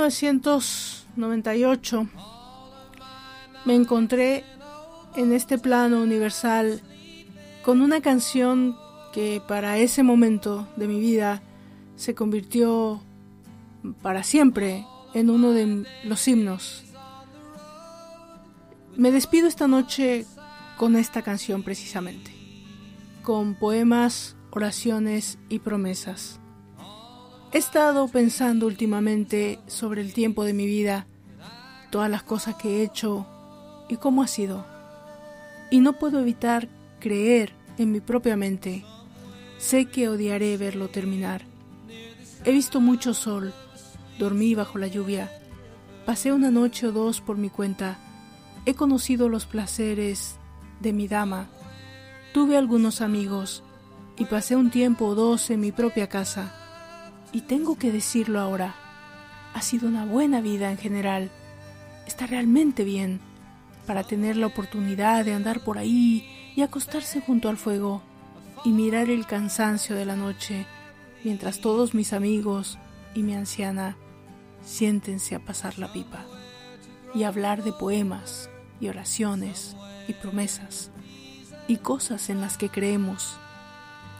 1998 0.00 2.08
me 3.66 3.74
encontré 3.74 4.46
en 5.14 5.34
este 5.34 5.58
plano 5.58 6.02
universal 6.02 6.80
con 7.62 7.82
una 7.82 8.00
canción 8.00 8.78
que 9.12 9.42
para 9.46 9.76
ese 9.76 10.02
momento 10.02 10.66
de 10.76 10.88
mi 10.88 10.98
vida 11.00 11.42
se 11.96 12.14
convirtió 12.14 13.02
para 14.00 14.22
siempre 14.22 14.86
en 15.12 15.28
uno 15.28 15.52
de 15.52 15.84
los 16.04 16.26
himnos. 16.26 16.84
Me 18.96 19.12
despido 19.12 19.48
esta 19.48 19.68
noche 19.68 20.24
con 20.78 20.96
esta 20.96 21.20
canción 21.20 21.62
precisamente, 21.62 22.32
con 23.22 23.54
poemas, 23.54 24.34
oraciones 24.50 25.38
y 25.50 25.58
promesas. 25.58 26.39
He 27.52 27.58
estado 27.58 28.06
pensando 28.06 28.66
últimamente 28.66 29.58
sobre 29.66 30.02
el 30.02 30.12
tiempo 30.12 30.44
de 30.44 30.52
mi 30.52 30.66
vida, 30.66 31.08
todas 31.90 32.08
las 32.08 32.22
cosas 32.22 32.54
que 32.54 32.76
he 32.76 32.82
hecho 32.84 33.26
y 33.88 33.96
cómo 33.96 34.22
ha 34.22 34.28
sido. 34.28 34.64
Y 35.68 35.80
no 35.80 35.94
puedo 35.94 36.20
evitar 36.20 36.68
creer 37.00 37.52
en 37.76 37.90
mi 37.90 37.98
propia 37.98 38.36
mente. 38.36 38.84
Sé 39.58 39.86
que 39.86 40.08
odiaré 40.08 40.56
verlo 40.58 40.90
terminar. 40.90 41.42
He 42.44 42.52
visto 42.52 42.80
mucho 42.80 43.14
sol, 43.14 43.52
dormí 44.20 44.54
bajo 44.54 44.78
la 44.78 44.86
lluvia, 44.86 45.28
pasé 46.06 46.32
una 46.32 46.52
noche 46.52 46.86
o 46.86 46.92
dos 46.92 47.20
por 47.20 47.36
mi 47.36 47.50
cuenta, 47.50 47.98
he 48.64 48.74
conocido 48.74 49.28
los 49.28 49.46
placeres 49.46 50.36
de 50.78 50.92
mi 50.92 51.08
dama, 51.08 51.48
tuve 52.32 52.56
algunos 52.56 53.00
amigos 53.00 53.64
y 54.16 54.26
pasé 54.26 54.54
un 54.54 54.70
tiempo 54.70 55.06
o 55.06 55.14
dos 55.16 55.50
en 55.50 55.60
mi 55.60 55.72
propia 55.72 56.08
casa. 56.08 56.59
Y 57.32 57.42
tengo 57.42 57.76
que 57.76 57.92
decirlo 57.92 58.40
ahora, 58.40 58.74
ha 59.54 59.62
sido 59.62 59.88
una 59.88 60.04
buena 60.04 60.40
vida 60.40 60.70
en 60.70 60.78
general. 60.78 61.30
Está 62.06 62.26
realmente 62.26 62.84
bien 62.84 63.20
para 63.86 64.04
tener 64.04 64.36
la 64.36 64.46
oportunidad 64.46 65.24
de 65.24 65.34
andar 65.34 65.64
por 65.64 65.78
ahí 65.78 66.52
y 66.56 66.62
acostarse 66.62 67.20
junto 67.20 67.48
al 67.48 67.56
fuego 67.56 68.02
y 68.64 68.70
mirar 68.70 69.10
el 69.10 69.26
cansancio 69.26 69.96
de 69.96 70.04
la 70.04 70.16
noche 70.16 70.66
mientras 71.24 71.60
todos 71.60 71.94
mis 71.94 72.12
amigos 72.12 72.78
y 73.14 73.22
mi 73.22 73.34
anciana 73.34 73.96
siéntense 74.64 75.34
a 75.34 75.44
pasar 75.44 75.78
la 75.78 75.92
pipa 75.92 76.24
y 77.14 77.24
hablar 77.24 77.62
de 77.62 77.72
poemas 77.72 78.50
y 78.80 78.88
oraciones 78.88 79.76
y 80.08 80.12
promesas 80.14 80.90
y 81.68 81.76
cosas 81.76 82.30
en 82.30 82.40
las 82.40 82.56
que 82.56 82.68
creemos. 82.68 83.38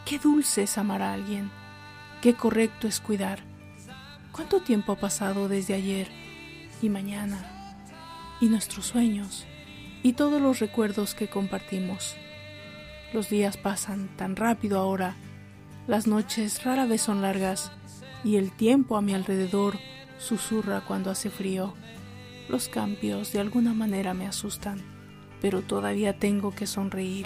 Qué 0.05 0.19
dulce 0.19 0.63
es 0.63 0.77
amar 0.77 1.01
a 1.01 1.13
alguien, 1.13 1.51
qué 2.21 2.35
correcto 2.35 2.87
es 2.87 2.99
cuidar. 2.99 3.39
¿Cuánto 4.31 4.61
tiempo 4.61 4.93
ha 4.93 4.95
pasado 4.95 5.49
desde 5.49 5.73
ayer 5.73 6.07
y 6.81 6.89
mañana 6.89 7.75
y 8.39 8.45
nuestros 8.45 8.85
sueños 8.85 9.45
y 10.03 10.13
todos 10.13 10.41
los 10.41 10.59
recuerdos 10.59 11.15
que 11.15 11.27
compartimos? 11.27 12.15
Los 13.11 13.29
días 13.29 13.57
pasan 13.57 14.07
tan 14.15 14.35
rápido 14.35 14.79
ahora, 14.79 15.15
las 15.87 16.05
noches 16.05 16.63
rara 16.63 16.85
vez 16.85 17.01
son 17.01 17.23
largas 17.23 17.71
y 18.23 18.35
el 18.37 18.51
tiempo 18.51 18.95
a 18.97 19.01
mi 19.01 19.13
alrededor 19.13 19.79
susurra 20.19 20.81
cuando 20.81 21.09
hace 21.09 21.31
frío. 21.31 21.73
Los 22.47 22.69
cambios 22.69 23.33
de 23.33 23.39
alguna 23.39 23.73
manera 23.73 24.13
me 24.13 24.27
asustan, 24.27 24.79
pero 25.41 25.61
todavía 25.61 26.19
tengo 26.19 26.53
que 26.53 26.67
sonreír. 26.67 27.25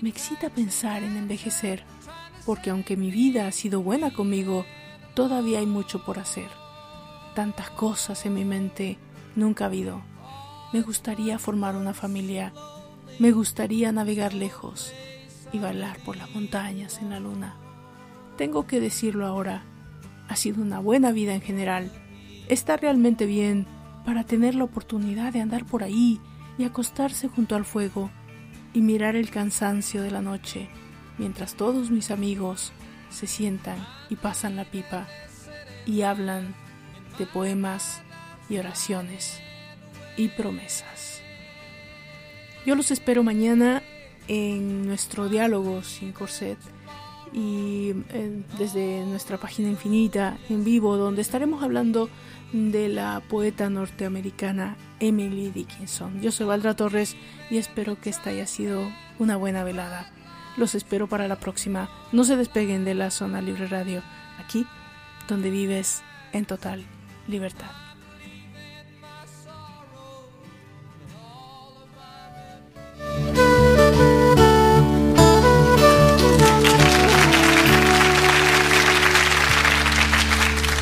Me 0.00 0.08
excita 0.08 0.50
pensar 0.50 1.02
en 1.02 1.16
envejecer, 1.16 1.84
porque 2.44 2.70
aunque 2.70 2.96
mi 2.96 3.10
vida 3.10 3.46
ha 3.46 3.52
sido 3.52 3.82
buena 3.82 4.12
conmigo, 4.12 4.64
todavía 5.14 5.60
hay 5.60 5.66
mucho 5.66 6.04
por 6.04 6.18
hacer. 6.18 6.48
Tantas 7.34 7.70
cosas 7.70 8.26
en 8.26 8.34
mi 8.34 8.44
mente 8.44 8.98
nunca 9.36 9.64
ha 9.64 9.66
habido. 9.68 10.02
Me 10.72 10.82
gustaría 10.82 11.38
formar 11.38 11.76
una 11.76 11.94
familia, 11.94 12.52
me 13.18 13.32
gustaría 13.32 13.92
navegar 13.92 14.34
lejos 14.34 14.92
y 15.52 15.58
bailar 15.58 15.98
por 16.04 16.16
las 16.16 16.30
montañas 16.34 17.00
en 17.00 17.10
la 17.10 17.20
luna. 17.20 17.56
Tengo 18.36 18.66
que 18.66 18.80
decirlo 18.80 19.26
ahora, 19.26 19.62
ha 20.28 20.36
sido 20.36 20.62
una 20.62 20.80
buena 20.80 21.12
vida 21.12 21.34
en 21.34 21.40
general. 21.40 21.90
Está 22.48 22.76
realmente 22.76 23.26
bien 23.26 23.66
para 24.04 24.24
tener 24.24 24.54
la 24.54 24.64
oportunidad 24.64 25.32
de 25.32 25.40
andar 25.40 25.64
por 25.64 25.82
ahí 25.82 26.20
y 26.58 26.64
acostarse 26.64 27.28
junto 27.28 27.56
al 27.56 27.64
fuego 27.64 28.10
y 28.72 28.80
mirar 28.80 29.16
el 29.16 29.30
cansancio 29.30 30.02
de 30.02 30.10
la 30.10 30.20
noche 30.20 30.68
mientras 31.18 31.54
todos 31.54 31.90
mis 31.90 32.10
amigos 32.10 32.72
se 33.10 33.26
sientan 33.26 33.86
y 34.10 34.16
pasan 34.16 34.56
la 34.56 34.64
pipa 34.64 35.06
y 35.86 36.02
hablan 36.02 36.54
de 37.18 37.26
poemas 37.26 38.02
y 38.48 38.58
oraciones 38.58 39.40
y 40.16 40.28
promesas. 40.28 41.20
Yo 42.66 42.74
los 42.74 42.90
espero 42.90 43.22
mañana 43.22 43.82
en 44.26 44.86
nuestro 44.86 45.28
diálogo 45.28 45.82
sin 45.82 46.12
corset 46.12 46.58
y 47.32 47.92
eh, 48.10 48.42
desde 48.58 49.04
nuestra 49.04 49.38
página 49.38 49.68
infinita 49.68 50.38
en 50.48 50.64
vivo 50.64 50.96
donde 50.96 51.20
estaremos 51.20 51.62
hablando 51.62 52.08
de 52.52 52.88
la 52.88 53.20
poeta 53.28 53.68
norteamericana 53.68 54.76
Emily 55.00 55.50
Dickinson. 55.50 56.20
Yo 56.20 56.30
soy 56.30 56.46
Valdra 56.46 56.76
Torres 56.76 57.16
y 57.50 57.58
espero 57.58 58.00
que 58.00 58.10
esta 58.10 58.30
haya 58.30 58.46
sido 58.46 58.88
una 59.18 59.36
buena 59.36 59.64
velada. 59.64 60.10
Los 60.56 60.74
espero 60.74 61.08
para 61.08 61.28
la 61.28 61.36
próxima. 61.36 61.88
No 62.12 62.24
se 62.24 62.36
despeguen 62.36 62.84
de 62.84 62.94
la 62.94 63.10
zona 63.10 63.40
Libre 63.40 63.66
Radio, 63.66 64.02
aquí 64.38 64.66
donde 65.28 65.50
vives 65.50 66.02
en 66.32 66.44
total 66.44 66.84
libertad. 67.26 67.70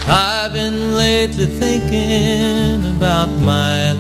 I've 0.09 0.53
been 0.53 0.97
lately 0.97 1.47
thinking 1.47 2.85
about 2.97 3.31
my 3.41 3.93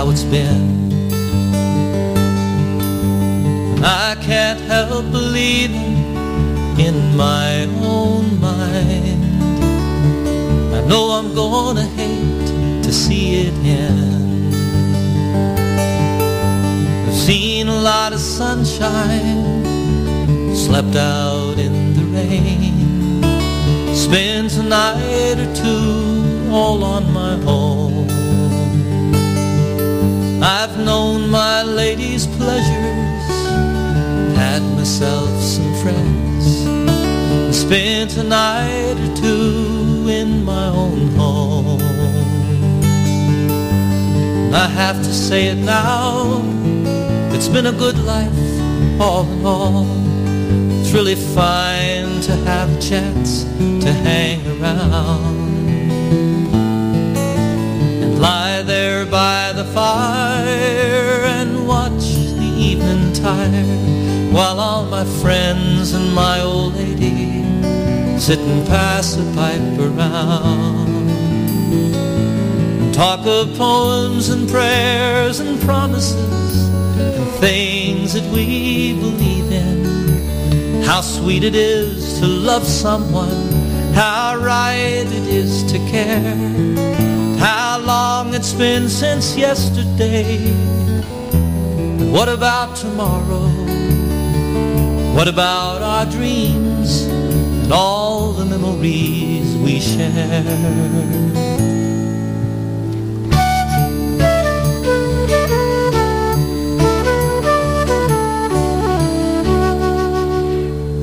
how 0.00 0.08
it's 0.08 0.24
been. 0.24 1.02
I 3.84 4.16
can't 4.22 4.60
help 4.60 5.10
believing 5.12 5.96
in 6.86 7.14
my 7.16 7.68
own 7.82 8.40
mind. 8.40 9.22
I 10.74 10.80
know 10.88 11.04
I'm 11.18 11.34
gonna 11.34 11.86
hate 12.00 12.46
to 12.86 12.90
see 12.90 13.26
it 13.46 13.54
end. 13.82 14.54
I've 17.06 17.20
seen 17.28 17.68
a 17.68 17.80
lot 17.90 18.14
of 18.14 18.20
sunshine 18.20 19.44
slept 20.56 20.96
out 20.96 21.58
in 21.58 21.74
the 21.98 22.04
rain, 22.16 23.22
spent 23.94 24.50
a 24.56 24.62
night 24.62 25.36
or 25.44 25.50
two 25.62 26.50
all 26.50 26.82
on 26.84 27.12
my 27.12 27.34
own. 27.44 27.89
I've 30.42 30.78
known 30.78 31.28
my 31.28 31.62
lady's 31.62 32.26
pleasures, 32.26 33.28
had 34.36 34.62
myself 34.74 35.28
some 35.38 35.74
friends, 35.82 36.64
and 36.64 37.54
spent 37.54 38.16
a 38.16 38.22
night 38.22 38.96
or 38.98 39.16
two 39.16 40.08
in 40.08 40.42
my 40.42 40.68
own 40.68 41.08
home. 41.08 41.82
I 44.54 44.66
have 44.66 44.96
to 44.96 45.12
say 45.12 45.48
it 45.48 45.58
now, 45.58 46.42
it's 47.34 47.48
been 47.48 47.66
a 47.66 47.72
good 47.72 47.98
life 47.98 48.60
all 48.98 49.24
in 49.30 49.44
all. 49.44 49.86
It's 50.80 50.92
really 50.92 51.16
fine 51.16 52.22
to 52.22 52.32
have 52.46 52.74
a 52.74 52.80
chance 52.80 53.44
to 53.44 53.92
hang 53.92 54.40
around 54.46 55.39
by 59.06 59.52
the 59.52 59.64
fire 59.64 61.24
and 61.24 61.66
watch 61.66 62.04
the 62.40 62.52
evening 62.56 63.12
tide 63.12 64.32
while 64.32 64.60
all 64.60 64.84
my 64.84 65.04
friends 65.22 65.92
and 65.92 66.14
my 66.14 66.40
old 66.40 66.74
lady 66.74 67.42
sit 68.18 68.38
and 68.38 68.66
pass 68.66 69.16
a 69.16 69.24
pipe 69.34 69.78
around. 69.78 71.10
Talk 72.92 73.26
of 73.26 73.56
poems 73.56 74.28
and 74.28 74.48
prayers 74.48 75.40
and 75.40 75.60
promises 75.62 76.68
and 76.98 77.26
things 77.40 78.12
that 78.12 78.24
we 78.32 78.94
believe 78.94 79.50
in. 79.50 80.82
How 80.82 81.00
sweet 81.00 81.44
it 81.44 81.54
is 81.54 82.18
to 82.20 82.26
love 82.26 82.66
someone, 82.66 83.52
how 83.94 84.36
right 84.36 85.06
it 85.06 85.26
is 85.26 85.64
to 85.72 85.78
care, 85.90 86.89
long 87.86 88.34
it's 88.34 88.52
been 88.52 88.88
since 88.88 89.36
yesterday. 89.36 90.38
What 92.10 92.28
about 92.28 92.76
tomorrow? 92.76 93.48
What 95.14 95.28
about 95.28 95.82
our 95.82 96.06
dreams 96.06 97.02
and 97.02 97.72
all 97.72 98.32
the 98.32 98.44
memories 98.44 99.56
we 99.56 99.80
share? 99.80 100.42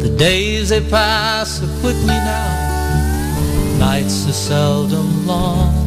The 0.02 0.16
days 0.18 0.70
they 0.70 0.82
pass 0.82 1.60
so 1.60 1.68
quickly 1.82 2.08
now, 2.08 3.78
nights 3.80 4.28
are 4.28 4.34
seldom 4.34 5.28
long. 5.28 5.87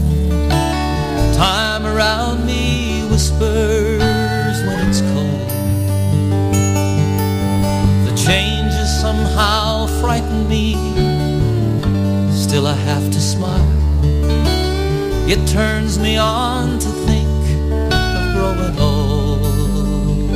Whispers 3.21 4.63
when 4.65 4.89
it's 4.89 5.03
cold. 5.13 5.51
The 8.07 8.15
changes 8.17 8.89
somehow 8.99 9.87
frighten 10.01 10.49
me, 10.49 10.73
still 12.33 12.67
I 12.67 12.77
have 12.91 13.07
to 13.13 13.21
smile. 13.21 13.71
It 15.29 15.47
turns 15.47 15.99
me 15.99 16.17
on 16.17 16.79
to 16.79 16.89
think 17.09 17.43
of 17.93 18.23
growing 18.35 18.79
old. 18.79 20.31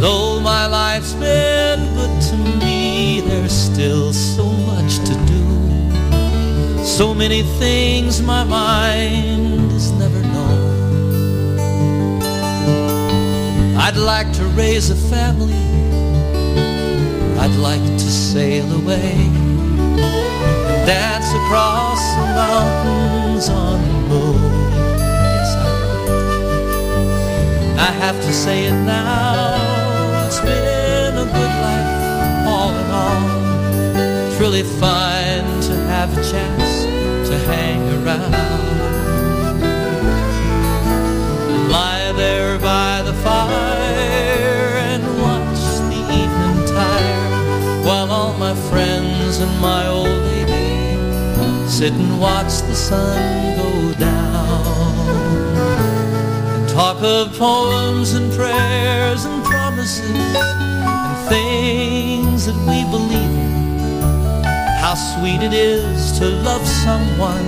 Though 0.00 0.40
my 0.40 0.66
life's 0.66 1.12
been 1.12 1.80
good 1.94 2.22
to 2.30 2.36
me, 2.64 3.20
there's 3.20 3.52
still 3.52 4.14
so 4.14 4.46
much 4.70 4.92
to 5.08 5.14
do. 5.32 5.44
So 6.84 7.12
many 7.12 7.42
things 7.60 8.22
my 8.22 8.44
mind 8.44 9.15
like 14.06 14.32
to 14.32 14.46
raise 14.54 14.88
a 14.90 14.94
family. 14.94 15.66
I'd 17.40 17.56
like 17.58 17.82
to 17.82 18.08
sail 18.08 18.64
away 18.80 19.14
and 19.16 20.86
dance 20.86 21.28
across 21.40 22.00
the 22.14 22.26
mountains 22.40 23.48
on 23.48 23.82
the 23.82 23.94
moon. 24.08 24.42
Yes, 25.34 25.56
I. 25.56 25.68
I 27.88 27.90
have 28.04 28.14
to 28.14 28.32
say 28.32 28.66
it 28.66 28.78
now. 28.84 30.24
It's 30.24 30.38
been 30.38 31.14
a 31.24 31.26
good 31.36 31.54
life, 31.66 32.46
all 32.46 32.72
in 32.82 32.88
all. 33.02 33.26
It's 34.28 34.38
really 34.40 34.62
fine 34.62 35.60
to 35.62 35.74
have 35.90 36.16
a 36.16 36.22
chance 36.22 36.84
to 37.28 37.36
hang 37.50 37.82
around 38.04 38.34
lie 41.68 42.12
there 42.12 42.56
by 42.60 43.02
the 43.02 43.12
fire 43.24 43.75
friends 49.36 49.50
and 49.50 49.60
my 49.60 49.86
old 49.86 50.08
lady 50.08 51.68
sit 51.68 51.92
and 51.92 52.20
watch 52.20 52.62
the 52.62 52.74
sun 52.74 53.56
go 53.56 53.92
down 53.98 55.08
and 56.54 56.68
talk 56.68 57.02
of 57.02 57.36
poems 57.36 58.14
and 58.14 58.32
prayers 58.32 59.24
and 59.24 59.44
promises 59.44 60.00
and 60.04 61.28
things 61.28 62.46
that 62.46 62.56
we 62.68 62.84
believe 62.90 63.34
in. 63.44 64.44
How 64.80 64.94
sweet 64.94 65.42
it 65.42 65.52
is 65.52 66.18
to 66.18 66.24
love 66.24 66.66
someone, 66.66 67.46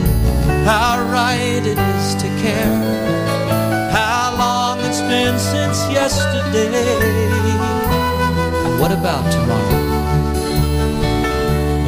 how 0.65 1.07
right 1.11 1.63
it 1.65 1.79
is 1.79 2.15
to 2.17 2.29
care, 2.43 3.91
how 3.93 4.35
long 4.37 4.79
it's 4.81 5.01
been 5.01 5.39
since 5.39 5.79
yesterday. 5.91 6.69
And 8.65 8.81
what 8.81 8.93
about 8.93 9.31
tomorrow? 9.33 9.88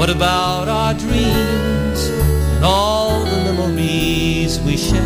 What 0.00 0.08
about 0.08 0.66
our 0.66 0.94
dreams 0.94 2.08
and 2.08 2.64
all 2.64 3.22
the 3.22 3.52
memories 3.52 4.58
we 4.60 4.78
share? 4.78 5.00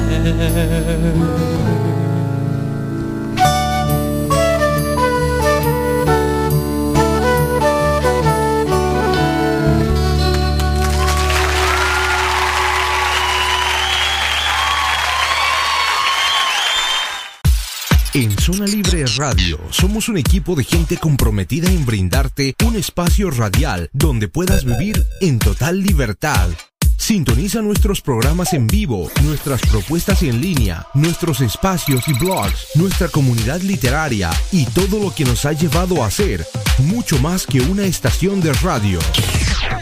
En 18.15 18.31
Zona 18.39 18.65
Libre 18.65 19.05
Radio 19.17 19.59
somos 19.71 20.09
un 20.09 20.17
equipo 20.17 20.55
de 20.55 20.63
gente 20.63 20.99
comprometida 20.99 21.69
en 21.69 21.85
brindarte 21.85 22.55
un 22.65 22.77
espacio 22.77 23.29
radial 23.29 23.91
donde 23.93 24.29
puedas 24.29 24.65
vivir 24.65 25.05
en 25.21 25.41
total 25.41 25.83
libertad. 25.83 26.49
Sintoniza 26.97 27.61
nuestros 27.61 28.01
programas 28.01 28.53
en 28.53 28.69
vivo, 28.69 29.11
nuestras 29.25 29.63
propuestas 29.63 30.23
en 30.23 30.41
línea, 30.41 30.87
nuestros 30.95 31.41
espacios 31.41 32.07
y 32.07 32.13
blogs, 32.13 32.69
nuestra 32.77 33.09
comunidad 33.09 33.61
literaria 33.63 34.31
y 34.53 34.65
todo 34.67 35.01
lo 35.01 35.13
que 35.13 35.25
nos 35.25 35.45
ha 35.45 35.53
llevado 35.53 36.05
a 36.05 36.11
ser 36.13 36.47
mucho 36.79 37.19
más 37.19 37.49
que 37.49 37.63
una 37.63 37.83
estación 37.83 38.41
de 38.41 38.53
radio. 38.53 39.01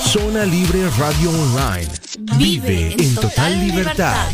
Zona 0.05 0.45
Libre 0.45 0.89
Radio 0.99 1.31
Online. 1.31 1.89
Vive 2.39 2.95
en 2.99 3.15
total 3.17 3.59
libertad. 3.67 4.27